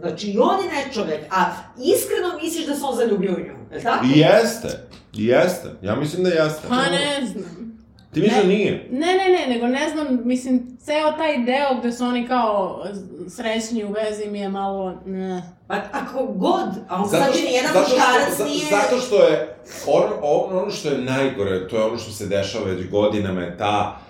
[0.00, 1.44] znači on je ne čovek, a
[1.78, 4.04] iskreno misliš da se on zaljubio u nju, je li tako?
[4.14, 5.68] Jeste, jeste.
[5.82, 6.68] Ja mislim da jeste.
[6.68, 7.69] Pa ne znam.
[8.12, 8.88] Ti misliš da nije?
[8.90, 12.84] Ne, ne, ne, nego ne znam, mislim, ceo taj deo gde su oni kao
[13.28, 15.42] srećni u vezi mi je malo, ne.
[15.66, 18.66] Pa ako god, a on znači ni jedan muškarac nije...
[18.70, 19.56] Zato što je,
[19.86, 23.58] ono, ono, ono što je najgore, to je ono što se dešava već godinama, je
[23.58, 24.00] ta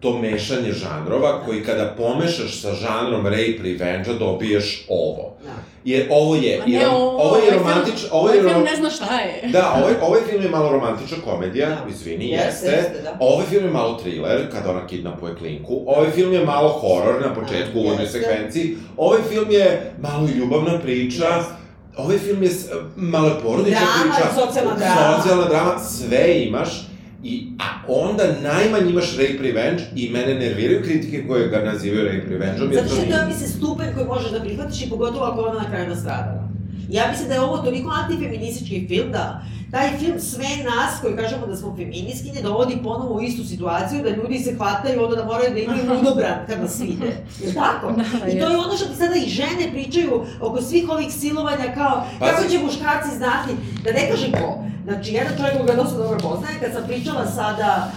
[0.00, 5.36] to mešanje žanrova, koji kada pomešaš sa žanrom rape revenge dobiješ ovo.
[5.44, 5.50] Da.
[5.84, 8.42] Jer ovo je, i ne, rom, ovo, ovo je ovaj romantič, film, ovo ovaj je
[8.42, 9.48] film rom, ne zna šta je.
[9.48, 11.84] Da, ovaj, ovaj film je malo romantična komedija, Da.
[11.90, 12.70] izvini, Jeste, jeste.
[12.70, 13.16] jeste, da.
[13.20, 15.82] Ovaj film je malo thriller, kada ona kidnapuje klinku.
[15.86, 18.06] Ovaj film je malo horor na početku, u Jeste.
[18.06, 18.76] sekvenciji.
[18.96, 21.24] Ovaj film je malo i ljubavna priča.
[21.26, 21.52] Jeste.
[21.96, 22.50] Ovaj film je
[22.96, 24.46] malo je porodična priča.
[24.46, 25.16] socijalna drama.
[25.16, 26.89] Socijalna drama, sve imaš.
[27.24, 32.28] I, a onda najmanje imaš rape revenge i mene nerviraju kritike koje ga nazivaju rape
[32.30, 32.72] revenge-om.
[32.72, 33.14] jer Zato što nije.
[33.16, 36.48] to je, mislim, stupanj koji možeš da prihvatiš i pogotovo ako ona na kraju nastradala.
[36.90, 41.46] Ja mislim da je ovo toliko antifeministički film da taj film sve nas koji kažemo
[41.46, 45.54] da smo feminiskinje dovodi ponovo u istu situaciju da ljudi se hvataju onda da moraju
[45.54, 47.16] da imaju ludobran kad nas vide.
[47.40, 47.92] Je tako?
[47.92, 51.74] Da, I to je ono što ti sada i žene pričaju oko svih ovih silovanja
[51.74, 52.32] kao Pazi.
[52.32, 53.50] kako će muškarci znati,
[53.84, 54.64] da ne kažem ko.
[54.84, 57.92] Znači, jedan čovjek koga dosta dobro poznaje, kad sam pričala sada,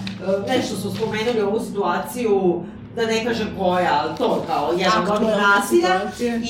[0.48, 2.64] e, nešto smo spomenuli ovu situaciju,
[2.96, 6.02] da ne kažem koja, ali to kao jedan od nasilja,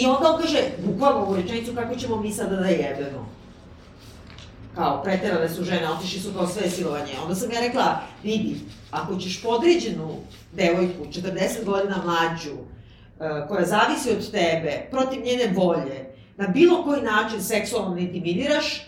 [0.01, 3.26] i onda on kaže, bukvalno u rečenicu, kako ćemo mi sada da jebemo.
[4.76, 7.11] Kao, preterale su žene, otišli su kao sve silovanje.
[7.21, 8.55] Onda sam ja rekla, vidi,
[8.91, 10.15] ako ćeš podređenu
[10.51, 12.57] devojku, 40 godina mlađu,
[13.19, 18.86] e, koja zavisi od tebe, protiv njene volje, na bilo koji način seksualno intimidiraš,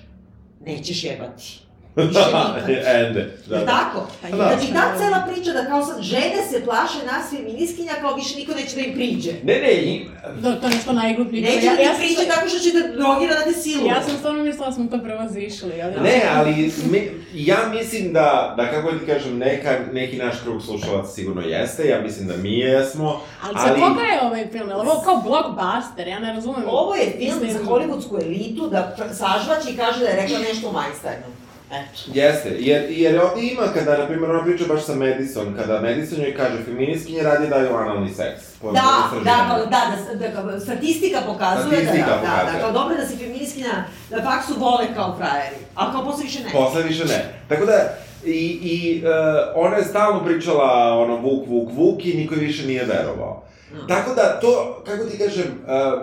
[0.65, 1.64] nećeš jebati.
[1.97, 2.69] Nikad.
[2.87, 3.37] Ende.
[3.47, 3.65] Da, Da, da.
[3.67, 4.07] tako?
[4.21, 4.35] Pa Da.
[4.37, 8.51] Znači, ta cela priča da kao sad žene se plaše nas feminiskinja kao više niko
[8.53, 9.31] neće da im priđe.
[9.43, 11.41] Ne, ne, i, Da, to je nešto najgluplje.
[11.41, 13.53] Neće ja, da ti ja, sam priđe sta- tako što će te drogira da te
[13.53, 13.87] siluje.
[13.87, 15.93] ja sam stvarno mislila da smo to prevazišli, ali...
[16.01, 16.51] Ne, ali
[16.85, 16.99] mi,
[17.35, 22.01] ja mislim da, da kako ti kažem, neka, neki naš krug slušalaca sigurno jeste, ja
[22.01, 24.69] mislim da mi jesmo, Ali za ali- koga je ovaj film?
[24.71, 26.07] Ovo kao blockbuster?
[26.07, 26.63] Ja ne razumem.
[26.67, 30.39] Ovo je film Mislim- za hollywoodsku elitu da pr- sažvaći i kaže da je rekla
[30.39, 31.44] nešto o Weinsteinu.
[31.72, 32.01] Eto.
[32.13, 36.22] Jeste, jer, jer ovdje ima kada, na primjer, ona priča baš sa Madison, kada Madison
[36.22, 38.41] joj kaže feminiskinje radi daju analni seks.
[38.61, 39.49] Po Da, da, istraživanju.
[39.49, 39.82] kao, da,
[40.20, 42.53] da, da, kao, statistika pokazuje Statistika da, da, da, pokazuje.
[42.53, 46.43] da, kao dobro da si feminiskinja, da faksu vole kao frajeri, a kao posle više
[46.43, 46.51] ne.
[46.51, 47.34] Posle više ne.
[47.49, 49.09] Tako da, i, i uh,
[49.55, 53.43] ona je stalno pričala ono Vuk, Vuk, Vuk i niko više nije verovao.
[53.72, 53.88] Mm.
[53.88, 56.01] Tako da to, kako ti kažem, uh,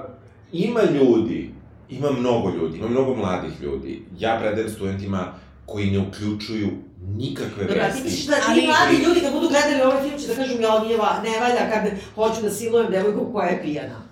[0.53, 1.55] ima ljudi,
[1.91, 4.03] ima mnogo ljudi, ima mnogo mladih ljudi.
[4.19, 5.33] Ja predajem studentima
[5.73, 6.69] koji ne uključuju
[7.01, 8.03] nikakve ti vesti.
[8.03, 10.81] misliš da ti Ali- mladi ljudi kad budu gledali ovaj film će da kažu ja
[10.81, 14.03] nije va, ne valja kad hoću da silujem devojku koja je pijana.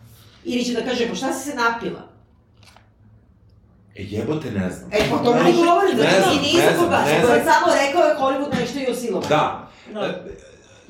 [0.44, 2.02] Ili će da kaže, pa šta si se napila?
[3.96, 4.90] E, jebote, ne znam.
[4.92, 6.90] E, pa to Ne mi govorim, da ne ti nisam ne znam,
[7.26, 9.28] koga, samo rekao je Hollywood nešto i o silovanju.
[9.28, 9.68] Da.
[9.94, 10.00] Da.
[10.00, 10.22] E,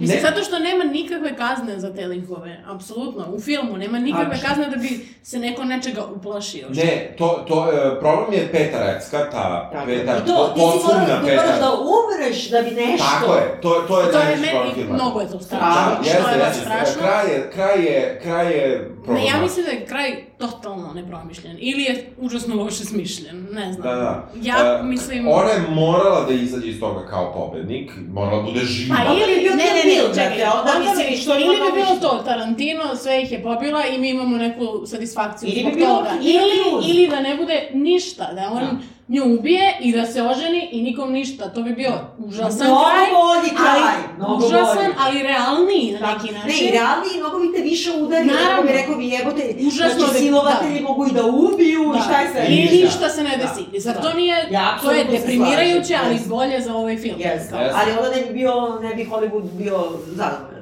[0.01, 0.23] Mislim, ne.
[0.23, 3.27] zato što nema nikakve kazne za te likove, apsolutno.
[3.29, 4.89] U filmu nema nikakve A, kazne da bi
[5.23, 6.67] se neko nečega uplašio.
[6.71, 7.67] Ne, to, to, uh,
[8.01, 9.87] problem je Petar Ecka, ta Tako.
[9.87, 11.21] Petar, to, moraš, Petar.
[11.21, 13.07] ti moraš da umreš da bi nešto...
[13.11, 14.95] Tako je, to, to je To je problem filma.
[14.95, 15.97] mnogo je to Da, strašno.
[16.05, 17.03] jeste, što je baš jeste, strašno.
[17.03, 19.17] kraj je, kraj je, kraj je problem.
[19.17, 21.57] Ne, ja mislim da je kraj totalno nepromišljen.
[21.61, 23.82] Ili je užasno loše smišljen, ne znam.
[23.82, 24.28] Da, da.
[24.43, 25.28] Ja E, mislim...
[25.28, 28.97] Ona je morala da izađe iz toga kao pobednik, morala da bude živa.
[28.97, 31.97] Pa ili, bi bio ne, ne, ne, čekaj, onda mislim, bi, što ili bi bilo
[32.01, 35.96] to, Tarantino sve ih je pobila i mi imamo neku satisfakciju Ili zbog bi bilo
[35.96, 36.11] toga.
[36.22, 39.00] Ili, ili da ne bude ništa, da on Da.
[39.11, 41.45] Nju ubije i da se oženi i nikom ništa.
[41.46, 43.07] To bi bio užasan Mnogo kraj.
[43.12, 44.95] bolji kraj, ali, mnogo užasan, bolji.
[44.99, 46.12] ali realniji na Da.
[46.12, 46.53] neki Ne, način.
[46.61, 48.62] i realniji, mnogo bi te više udari, Naravno.
[48.62, 50.82] bi rekao bi jebote, Užasno znači da- silovatelji da.
[50.82, 52.00] mogu i da ubiju, Da.
[52.00, 52.42] šta je sve?
[52.49, 52.74] I Ništa.
[52.76, 53.42] ništa se ne Da.
[53.42, 53.80] desi.
[53.80, 54.00] Zar Da.
[54.00, 57.16] to nije, Ja to je deprimirajuće, slažem, ali bolje za ovaj film.
[57.18, 57.72] Jeste, Jeste.
[57.74, 60.59] ali onda ne bi bio, ne bi Hollywood bio zadovoljan.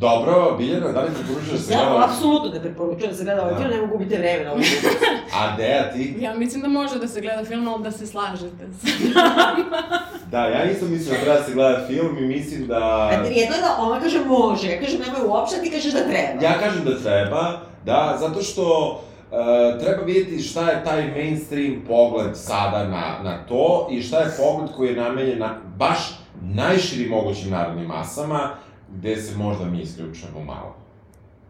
[0.00, 1.82] Dobro, Biljana, da li preporučuješ da se gleda?
[1.82, 3.58] Ja apsolutno ne preporučujem da se gleda ovaj Da.
[3.60, 4.92] film, ne mogu gubite vreme na ovaj film.
[5.34, 6.16] A Deja, ti?
[6.20, 8.64] Ja mislim da može da se gleda film, ali da se slažete.
[10.30, 13.10] Da, ja isto mislim da treba da se gleda film i mislim da...
[13.12, 16.42] Jedno je da ona kaže može, ja kažem nemoj uopšte, ti kažeš da treba.
[16.46, 18.90] Ja kažem da treba, da, zato što
[19.30, 24.30] uh, treba vidjeti šta je taj mainstream pogled sada na, na to i šta je
[24.38, 25.98] pogled koji je namenjen na baš
[26.42, 28.50] najširim mogućim narodnim masama,
[28.90, 30.74] gde se možda mi isključujemo malo.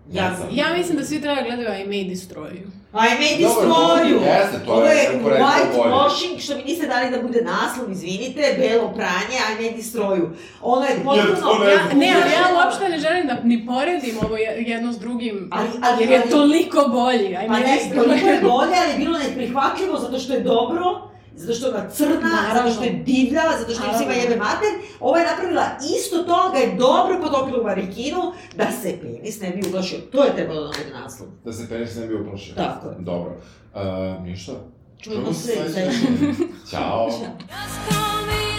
[0.08, 0.48] Ne Ja- znam.
[0.52, 2.66] Ja mislim da svi treba da gledaju I May Destroy You.
[2.94, 4.18] I may destroy you.
[4.24, 5.92] jeste, to Ovo je je white bolje.
[5.92, 10.28] washing, što mi niste dali da bude naslov, izvinite, belo pranje, I may destroy you.
[10.62, 11.64] Ono je potpuno...
[11.64, 15.48] Ja, ne, ali ja uopšte ne želim da ni poredim ovo je- jedno s drugim,
[15.52, 17.28] Ali- ali- jer je toliko bolji.
[17.28, 20.40] I Pa May ne, Destroy toliko je bolje, ali je bilo neprihvatljivo zato što je
[20.40, 22.54] dobro, zato što je ona crna, Naravno.
[22.54, 24.68] zato što je divlja, zato što im svima jebe mater.
[25.00, 25.66] Ova je napravila
[25.98, 29.98] isto to, ga je dobro potopila u varikinu, da se penis ne bi uglašio.
[30.12, 31.28] To je trebalo da bude naslov.
[31.44, 32.54] Da se penis ne bi uplašio.
[32.54, 32.94] Tako je.
[32.98, 33.36] Dobro.
[33.74, 34.52] Uh, ništa.
[35.00, 35.52] Čujemo se.
[36.70, 37.08] Ćao.
[38.26, 38.49] Me